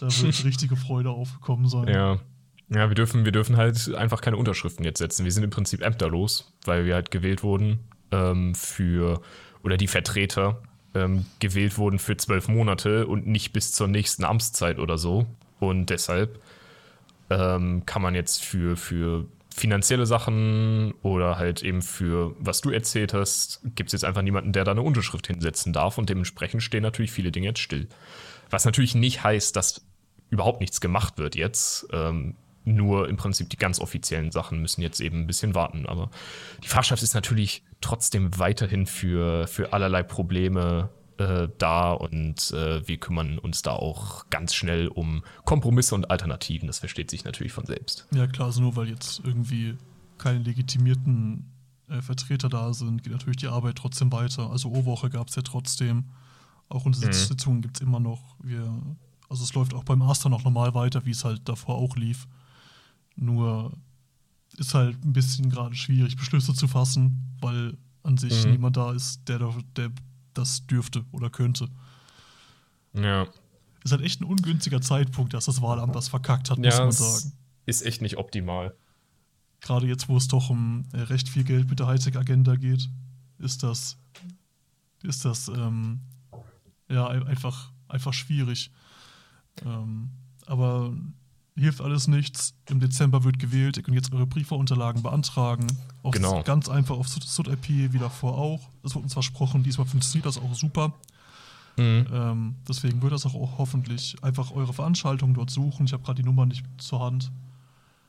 Da 0.00 0.06
wird 0.22 0.44
richtige 0.44 0.76
Freude 0.76 1.10
aufgekommen 1.10 1.68
sein. 1.68 1.88
Ja. 1.88 2.18
Ja, 2.74 2.88
wir 2.88 2.94
dürfen, 2.94 3.24
wir 3.24 3.32
dürfen 3.32 3.56
halt 3.56 3.94
einfach 3.94 4.20
keine 4.20 4.36
Unterschriften 4.36 4.84
jetzt 4.84 4.98
setzen. 4.98 5.24
Wir 5.24 5.32
sind 5.32 5.44
im 5.44 5.50
Prinzip 5.50 5.82
ämterlos, 5.82 6.52
weil 6.64 6.84
wir 6.84 6.94
halt 6.94 7.10
gewählt 7.10 7.42
wurden 7.42 7.80
ähm, 8.10 8.54
für, 8.54 9.20
oder 9.62 9.76
die 9.76 9.86
Vertreter 9.86 10.60
ähm, 10.94 11.26
gewählt 11.40 11.78
wurden 11.78 11.98
für 11.98 12.16
zwölf 12.16 12.48
Monate 12.48 13.06
und 13.06 13.26
nicht 13.26 13.52
bis 13.52 13.72
zur 13.72 13.88
nächsten 13.88 14.24
Amtszeit 14.24 14.78
oder 14.78 14.98
so. 14.98 15.26
Und 15.60 15.90
deshalb 15.90 16.40
ähm, 17.30 17.84
kann 17.86 18.02
man 18.02 18.14
jetzt 18.14 18.44
für, 18.44 18.76
für 18.76 19.26
finanzielle 19.54 20.06
Sachen 20.06 20.92
oder 21.02 21.38
halt 21.38 21.62
eben 21.62 21.80
für, 21.80 22.34
was 22.38 22.60
du 22.60 22.70
erzählt 22.70 23.14
hast, 23.14 23.60
gibt 23.76 23.88
es 23.88 23.92
jetzt 23.92 24.04
einfach 24.04 24.22
niemanden, 24.22 24.52
der 24.52 24.64
da 24.64 24.72
eine 24.72 24.82
Unterschrift 24.82 25.28
hinsetzen 25.28 25.72
darf 25.72 25.96
und 25.96 26.10
dementsprechend 26.10 26.62
stehen 26.62 26.82
natürlich 26.82 27.12
viele 27.12 27.30
Dinge 27.30 27.48
jetzt 27.48 27.60
still. 27.60 27.88
Was 28.50 28.64
natürlich 28.64 28.96
nicht 28.96 29.22
heißt, 29.22 29.54
dass 29.54 29.84
überhaupt 30.30 30.60
nichts 30.60 30.80
gemacht 30.80 31.18
wird 31.18 31.36
jetzt. 31.36 31.86
Ähm, 31.92 32.34
nur 32.64 33.08
im 33.08 33.16
Prinzip 33.16 33.50
die 33.50 33.56
ganz 33.56 33.78
offiziellen 33.78 34.30
Sachen 34.30 34.60
müssen 34.60 34.82
jetzt 34.82 35.00
eben 35.00 35.20
ein 35.20 35.26
bisschen 35.26 35.54
warten. 35.54 35.86
Aber 35.86 36.10
die 36.62 36.68
Fachschaft 36.68 37.02
ist 37.02 37.14
natürlich 37.14 37.62
trotzdem 37.80 38.38
weiterhin 38.38 38.86
für, 38.86 39.46
für 39.46 39.72
allerlei 39.72 40.02
Probleme 40.02 40.90
äh, 41.18 41.48
da 41.58 41.92
und 41.92 42.50
äh, 42.52 42.86
wir 42.88 42.96
kümmern 42.96 43.38
uns 43.38 43.62
da 43.62 43.72
auch 43.72 44.28
ganz 44.30 44.54
schnell 44.54 44.88
um 44.88 45.22
Kompromisse 45.44 45.94
und 45.94 46.10
Alternativen. 46.10 46.66
Das 46.66 46.78
versteht 46.80 47.10
sich 47.10 47.24
natürlich 47.24 47.52
von 47.52 47.66
selbst. 47.66 48.06
Ja, 48.12 48.26
klar, 48.26 48.46
also 48.48 48.60
nur 48.60 48.74
weil 48.76 48.88
jetzt 48.88 49.20
irgendwie 49.24 49.76
keine 50.18 50.38
legitimierten 50.38 51.50
äh, 51.88 52.00
Vertreter 52.00 52.48
da 52.48 52.72
sind, 52.72 53.02
geht 53.02 53.12
natürlich 53.12 53.36
die 53.36 53.48
Arbeit 53.48 53.76
trotzdem 53.76 54.10
weiter. 54.10 54.50
Also 54.50 54.70
O-Woche 54.70 55.10
gab 55.10 55.28
es 55.28 55.36
ja 55.36 55.42
trotzdem. 55.42 56.06
Auch 56.68 56.86
unsere 56.86 57.08
Mhm. 57.08 57.12
Sitzungen 57.12 57.62
gibt 57.62 57.76
es 57.76 57.82
immer 57.82 58.00
noch. 58.00 58.36
Wir, 58.42 58.66
also 59.28 59.44
es 59.44 59.52
läuft 59.54 59.74
auch 59.74 59.84
beim 59.84 59.98
Master 59.98 60.28
noch 60.30 60.44
normal 60.44 60.74
weiter, 60.74 61.04
wie 61.04 61.10
es 61.10 61.24
halt 61.24 61.48
davor 61.48 61.76
auch 61.76 61.96
lief. 61.96 62.26
Nur 63.16 63.76
ist 64.56 64.74
halt 64.74 65.02
ein 65.04 65.12
bisschen 65.12 65.50
gerade 65.50 65.74
schwierig, 65.74 66.16
Beschlüsse 66.16 66.54
zu 66.54 66.68
fassen, 66.68 67.36
weil 67.40 67.76
an 68.02 68.16
sich 68.18 68.44
Mhm. 68.44 68.52
niemand 68.52 68.76
da 68.76 68.92
ist, 68.92 69.28
der, 69.28 69.38
der 69.76 69.90
das 70.34 70.66
dürfte 70.66 71.04
oder 71.12 71.30
könnte. 71.30 71.68
Ja. 72.92 73.26
Ist 73.84 73.92
halt 73.92 74.02
echt 74.02 74.20
ein 74.20 74.24
ungünstiger 74.24 74.80
Zeitpunkt, 74.80 75.34
dass 75.34 75.44
das 75.46 75.60
Wahlamt 75.60 75.94
das 75.94 76.08
verkackt 76.08 76.50
hat, 76.50 76.58
muss 76.58 76.66
Ja, 76.74 76.80
man 76.80 76.88
es 76.88 76.98
sagen. 76.98 77.32
ist 77.66 77.82
echt 77.82 78.02
nicht 78.02 78.16
optimal. 78.16 78.74
gerade 79.60 79.86
jetzt, 79.86 80.08
wo 80.10 80.16
es 80.18 80.28
doch 80.28 80.50
um 80.50 80.84
äh, 80.92 81.00
recht 81.00 81.26
viel 81.28 81.42
Geld 81.42 81.70
mit 81.70 81.78
der 81.80 81.86
Hightech-Agenda 81.86 82.56
geht, 82.56 82.90
ist 83.38 83.62
das, 83.62 83.96
ist 85.02 85.24
das 85.24 85.48
ähm, 85.48 86.00
ja 86.90 87.06
ein- 87.08 87.22
einfach, 87.26 87.72
einfach 87.88 88.12
schwierig. 88.12 88.70
Ähm, 89.64 90.10
aber 90.46 90.94
hilft 91.56 91.80
alles 91.80 92.08
nichts. 92.08 92.54
Im 92.68 92.80
Dezember 92.80 93.24
wird 93.24 93.38
gewählt. 93.38 93.76
Ihr 93.76 93.82
könnt 93.82 93.96
jetzt 93.96 94.12
eure 94.12 94.26
Briefwahlunterlagen 94.26 95.02
beantragen. 95.02 95.66
Auf, 96.02 96.12
Genau. 96.12 96.42
Ganz 96.42 96.68
einfach 96.68 96.96
auf 96.96 97.08
SUD-IP 97.08 97.92
wie 97.92 97.98
davor 97.98 98.36
auch. 98.36 98.68
Es 98.82 98.94
wurde 98.94 99.04
uns 99.04 99.12
versprochen, 99.12 99.62
diesmal 99.62 99.86
funktioniert 99.86 100.26
das 100.26 100.38
auch 100.38 100.54
super. 100.54 100.92
Mhm. 101.76 102.06
Ähm, 102.12 102.54
deswegen 102.68 103.02
wird 103.02 103.12
das 103.12 103.26
auch, 103.26 103.34
auch, 103.34 103.58
hoffentlich 103.58 104.16
einfach 104.22 104.52
eure 104.52 104.72
Veranstaltung 104.72 105.34
dort 105.34 105.50
suchen. 105.50 105.86
Ich 105.86 105.92
habe 105.92 106.02
gerade 106.02 106.22
die 106.22 106.26
Nummer 106.26 106.46
nicht 106.46 106.64
zur 106.78 107.00
Hand. 107.00 107.32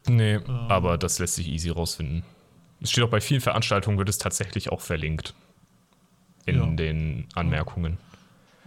Nee, 0.08 0.36
ähm, 0.36 0.44
aber 0.48 0.98
das 0.98 1.20
lässt 1.20 1.36
sich 1.36 1.48
easy 1.48 1.70
rausfinden. 1.70 2.24
Es 2.82 2.92
steht 2.92 3.04
auch 3.04 3.10
bei 3.10 3.22
vielen 3.22 3.42
Veranstaltungen, 3.42 3.98
wird 3.98 4.10
es 4.10 4.18
tatsächlich 4.18 4.72
auch 4.72 4.82
verlinkt. 4.82 5.34
In 6.46 6.58
ja. 6.58 6.66
den 6.68 7.28
Anmerkungen. 7.34 7.98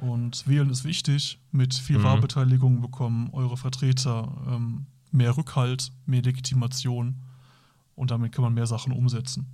Und 0.01 0.47
wählen 0.47 0.71
ist 0.71 0.85
wichtig. 0.85 1.41
Mit 1.51 1.75
viel 1.75 1.99
mhm. 1.99 2.05
Wahlbeteiligung 2.05 2.81
bekommen 2.81 3.31
eure 3.33 3.57
Vertreter 3.57 4.33
ähm, 4.49 4.87
mehr 5.11 5.37
Rückhalt, 5.37 5.91
mehr 6.07 6.23
Legitimation 6.23 7.17
und 7.95 8.11
damit 8.11 8.33
kann 8.33 8.45
man 8.45 8.55
mehr 8.55 8.67
Sachen 8.67 8.93
umsetzen. 8.93 9.47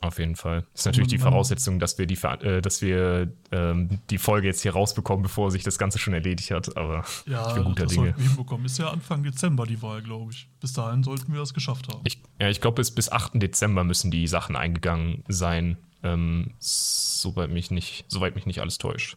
Auf 0.00 0.18
jeden 0.18 0.34
Fall. 0.34 0.62
Das 0.72 0.80
ist 0.80 0.86
natürlich 0.86 1.08
die 1.08 1.18
Voraussetzung, 1.18 1.78
dass 1.78 1.98
wir 1.98 2.06
die, 2.06 2.18
äh, 2.42 2.60
dass 2.60 2.82
wir 2.82 3.32
ähm, 3.52 4.00
die 4.10 4.18
Folge 4.18 4.48
jetzt 4.48 4.62
hier 4.62 4.72
rausbekommen, 4.72 5.22
bevor 5.22 5.52
sich 5.52 5.62
das 5.62 5.78
Ganze 5.78 5.98
schon 5.98 6.14
erledigt 6.14 6.50
hat. 6.50 6.76
Aber 6.76 7.04
ja, 7.26 7.48
ich 7.48 7.54
bin 7.54 7.64
guter 7.64 7.84
das 7.84 7.92
Dinge. 7.92 8.06
Sollten 8.06 8.18
wir 8.18 8.28
hinbekommen. 8.28 8.66
Ist 8.66 8.78
ja 8.78 8.90
Anfang 8.90 9.22
Dezember 9.22 9.66
die 9.66 9.80
Wahl, 9.82 10.02
glaube 10.02 10.32
ich. 10.32 10.48
Bis 10.60 10.72
dahin 10.72 11.04
sollten 11.04 11.32
wir 11.32 11.38
das 11.38 11.54
geschafft 11.54 11.88
haben. 11.92 12.00
Ich, 12.04 12.20
ja, 12.40 12.48
ich 12.48 12.60
glaube, 12.60 12.76
bis, 12.76 12.90
bis 12.90 13.10
8. 13.10 13.32
Dezember 13.34 13.84
müssen 13.84 14.10
die 14.10 14.26
Sachen 14.26 14.56
eingegangen 14.56 15.22
sein. 15.28 15.76
Ähm, 16.02 16.54
soweit, 16.58 17.50
mich 17.50 17.70
nicht, 17.70 18.04
soweit 18.08 18.34
mich 18.34 18.46
nicht 18.46 18.60
alles 18.60 18.78
täuscht. 18.78 19.16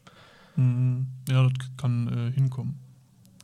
Mhm. 0.58 1.08
Ja, 1.30 1.48
das 1.48 1.54
kann 1.78 2.08
äh, 2.08 2.32
hinkommen. 2.34 2.78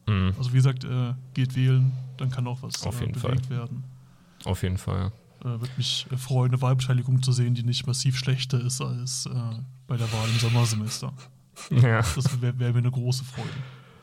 Mhm. 0.07 0.33
Also 0.37 0.51
wie 0.51 0.57
gesagt, 0.57 0.83
äh, 0.83 1.13
geht 1.33 1.55
wählen, 1.55 1.93
dann 2.17 2.29
kann 2.29 2.45
auch 2.47 2.61
was 2.61 2.85
Auf 2.85 2.99
äh, 2.99 3.05
jeden 3.05 3.15
Fall. 3.15 3.37
werden. 3.49 3.83
Auf 4.43 4.61
jeden 4.63 4.77
Fall, 4.77 5.11
ja. 5.43 5.55
Äh, 5.55 5.59
Würde 5.59 5.71
mich 5.77 6.07
freuen, 6.17 6.51
eine 6.51 6.61
Wahlbeteiligung 6.61 7.21
zu 7.21 7.31
sehen, 7.31 7.53
die 7.53 7.63
nicht 7.63 7.87
massiv 7.87 8.17
schlechter 8.17 8.59
ist 8.59 8.81
als 8.81 9.25
äh, 9.25 9.31
bei 9.87 9.97
der 9.97 10.11
Wahl 10.11 10.27
im 10.29 10.39
Sommersemester. 10.39 11.13
Ja. 11.69 12.01
Das 12.15 12.41
wäre 12.41 12.57
wär 12.57 12.71
mir 12.71 12.79
eine 12.79 12.89
große 12.89 13.23
Freude. 13.23 13.47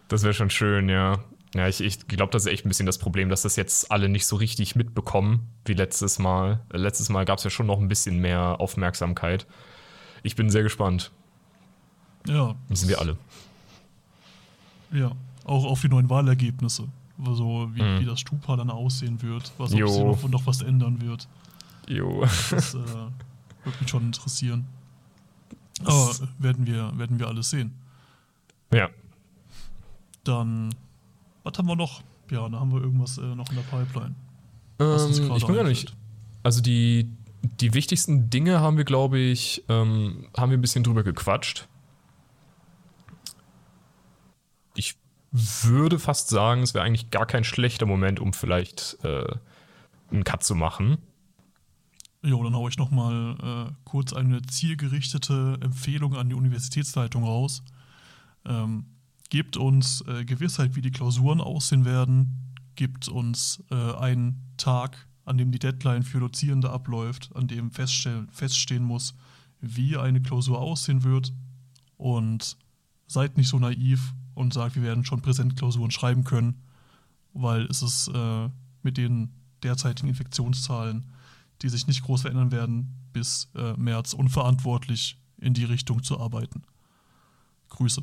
Das 0.06 0.22
wäre 0.22 0.32
schon 0.32 0.50
schön, 0.50 0.88
ja. 0.88 1.18
Ja, 1.52 1.66
ich, 1.66 1.80
ich 1.80 2.06
glaube, 2.06 2.30
das 2.30 2.46
ist 2.46 2.52
echt 2.52 2.64
ein 2.64 2.68
bisschen 2.68 2.86
das 2.86 2.98
Problem, 2.98 3.28
dass 3.28 3.42
das 3.42 3.56
jetzt 3.56 3.90
alle 3.90 4.08
nicht 4.08 4.24
so 4.24 4.36
richtig 4.36 4.76
mitbekommen 4.76 5.48
wie 5.64 5.74
letztes 5.74 6.20
Mal. 6.20 6.60
Letztes 6.72 7.08
Mal 7.08 7.24
gab 7.24 7.38
es 7.38 7.44
ja 7.44 7.50
schon 7.50 7.66
noch 7.66 7.80
ein 7.80 7.88
bisschen 7.88 8.20
mehr 8.20 8.60
Aufmerksamkeit. 8.60 9.48
Ich 10.22 10.36
bin 10.36 10.48
sehr 10.48 10.62
gespannt. 10.62 11.10
Ja. 12.26 12.54
Das 12.68 12.80
sind 12.80 12.88
wir 12.88 13.00
alle. 13.00 13.16
Ja, 14.92 15.12
auch 15.44 15.64
auf 15.64 15.80
die 15.80 15.88
neuen 15.88 16.10
Wahlergebnisse 16.10 16.88
so 17.24 17.70
wie, 17.74 17.82
mhm. 17.82 18.00
wie 18.00 18.04
das 18.04 18.20
Stupa 18.20 18.56
dann 18.56 18.70
aussehen 18.70 19.20
wird, 19.22 19.52
was 19.58 19.72
ob 19.72 19.78
sich 19.78 19.80
noch, 19.80 20.28
noch, 20.28 20.46
was 20.46 20.62
ändern 20.62 21.00
wird. 21.00 21.28
Jo. 21.88 22.22
Das 22.50 22.74
äh, 22.74 22.78
würde 22.78 23.78
mich 23.80 23.90
schon 23.90 24.04
interessieren. 24.06 24.66
Aber 25.84 26.14
werden 26.38 26.66
wir, 26.66 26.96
werden 26.98 27.18
wir 27.18 27.28
alles 27.28 27.50
sehen. 27.50 27.72
Ja. 28.72 28.88
Dann, 30.24 30.74
was 31.42 31.56
haben 31.58 31.68
wir 31.68 31.76
noch? 31.76 32.02
Ja, 32.30 32.48
da 32.48 32.60
haben 32.60 32.72
wir 32.72 32.80
irgendwas 32.80 33.18
äh, 33.18 33.22
noch 33.34 33.48
in 33.50 33.56
der 33.56 33.62
Pipeline. 33.62 34.14
Ähm, 34.78 35.36
ich 35.36 35.46
bin 35.46 35.54
gar 35.54 35.64
nicht. 35.64 35.94
Also 36.42 36.60
die, 36.60 37.10
die 37.42 37.74
wichtigsten 37.74 38.30
Dinge 38.30 38.60
haben 38.60 38.76
wir, 38.76 38.84
glaube 38.84 39.18
ich, 39.18 39.64
ähm, 39.68 40.26
haben 40.36 40.50
wir 40.50 40.58
ein 40.58 40.60
bisschen 40.60 40.84
drüber 40.84 41.02
gequatscht. 41.02 41.66
Würde 45.32 45.98
fast 45.98 46.28
sagen, 46.28 46.62
es 46.62 46.74
wäre 46.74 46.84
eigentlich 46.84 47.10
gar 47.10 47.26
kein 47.26 47.44
schlechter 47.44 47.86
Moment, 47.86 48.20
um 48.20 48.32
vielleicht 48.32 48.98
äh, 49.04 49.26
einen 50.10 50.24
Cut 50.24 50.42
zu 50.42 50.54
machen. 50.54 50.98
Jo, 52.22 52.42
dann 52.42 52.54
haue 52.54 52.68
ich 52.68 52.76
noch 52.76 52.90
mal 52.90 53.68
äh, 53.70 53.72
kurz 53.84 54.12
eine 54.12 54.42
zielgerichtete 54.42 55.58
Empfehlung 55.62 56.16
an 56.16 56.28
die 56.28 56.34
Universitätsleitung 56.34 57.24
raus. 57.24 57.62
Ähm, 58.44 58.84
gebt 59.30 59.56
uns 59.56 60.02
äh, 60.06 60.24
Gewissheit, 60.24 60.76
wie 60.76 60.82
die 60.82 60.90
Klausuren 60.90 61.40
aussehen 61.40 61.84
werden. 61.84 62.56
Gebt 62.74 63.08
uns 63.08 63.62
äh, 63.70 63.94
einen 63.94 64.42
Tag, 64.58 65.06
an 65.24 65.38
dem 65.38 65.50
die 65.50 65.58
Deadline 65.58 66.02
für 66.02 66.20
Dozierende 66.20 66.70
abläuft, 66.70 67.30
an 67.34 67.46
dem 67.46 67.70
feststehen 67.70 68.84
muss, 68.84 69.14
wie 69.60 69.96
eine 69.96 70.20
Klausur 70.20 70.58
aussehen 70.58 71.04
wird. 71.04 71.32
Und 71.96 72.56
seid 73.06 73.36
nicht 73.36 73.48
so 73.48 73.58
naiv 73.58 74.14
und 74.40 74.54
sagt, 74.54 74.74
wir 74.74 74.82
werden 74.82 75.04
schon 75.04 75.20
Präsentklausuren 75.20 75.90
schreiben 75.90 76.24
können, 76.24 76.62
weil 77.34 77.66
es 77.66 77.82
ist 77.82 78.08
äh, 78.08 78.48
mit 78.82 78.96
den 78.96 79.30
derzeitigen 79.62 80.08
Infektionszahlen, 80.08 81.06
die 81.62 81.68
sich 81.68 81.86
nicht 81.86 82.02
groß 82.02 82.22
verändern 82.22 82.50
werden, 82.50 82.94
bis 83.12 83.50
äh, 83.54 83.74
März 83.74 84.14
unverantwortlich 84.14 85.18
in 85.38 85.52
die 85.52 85.64
Richtung 85.64 86.02
zu 86.02 86.18
arbeiten. 86.18 86.62
Grüße. 87.68 88.02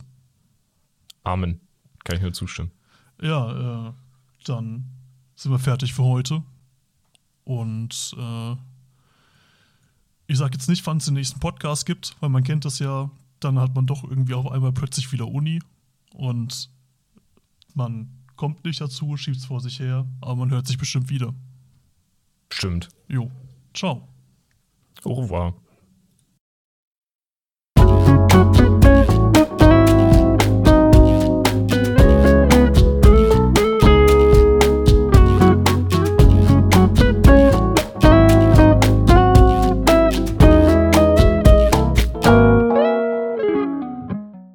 Amen. 1.24 1.60
Kann 2.04 2.18
ich 2.18 2.22
nur 2.22 2.34
zustimmen. 2.34 2.72
Ja, 3.22 3.88
äh, 3.88 3.94
dann 4.46 4.86
sind 5.36 5.52
wir 5.52 5.60
fertig 5.60 5.94
für 5.94 6.04
heute. 6.04 6.44
Und 7.46 8.16
äh, 8.18 8.56
ich 10.28 10.38
sage 10.38 10.54
jetzt 10.54 10.70
nicht, 10.70 10.86
wann 10.86 10.98
es 10.98 11.06
den 11.06 11.16
nächsten 11.16 11.40
Podcast 11.40 11.86
gibt, 11.86 12.16
weil 12.20 12.30
man 12.30 12.44
kennt 12.44 12.64
das 12.64 12.80
ja, 12.80 13.10
dann 13.40 13.58
hat 13.58 13.74
man 13.74 13.88
doch 13.88 14.04
irgendwie 14.04 14.36
auf 14.36 14.52
einmal 14.52 14.72
plötzlich 14.72 15.12
wieder 15.12 15.28
Uni 15.28 15.62
und 16.14 16.70
man 17.74 18.10
kommt 18.36 18.64
nicht 18.66 18.82
dazu, 18.82 19.18
schiebt 19.18 19.38
es 19.38 19.46
vor 19.46 19.60
sich 19.60 19.80
her, 19.80 20.08
aber 20.22 20.36
man 20.36 20.50
hört 20.52 20.68
sich 20.68 20.78
bestimmt 20.78 21.10
wieder. 21.10 21.34
Stimmt. 22.50 22.90
Jo. 23.08 23.30
Ciao. 23.74 24.08
Au 25.04 25.14
revoir. 25.14 25.54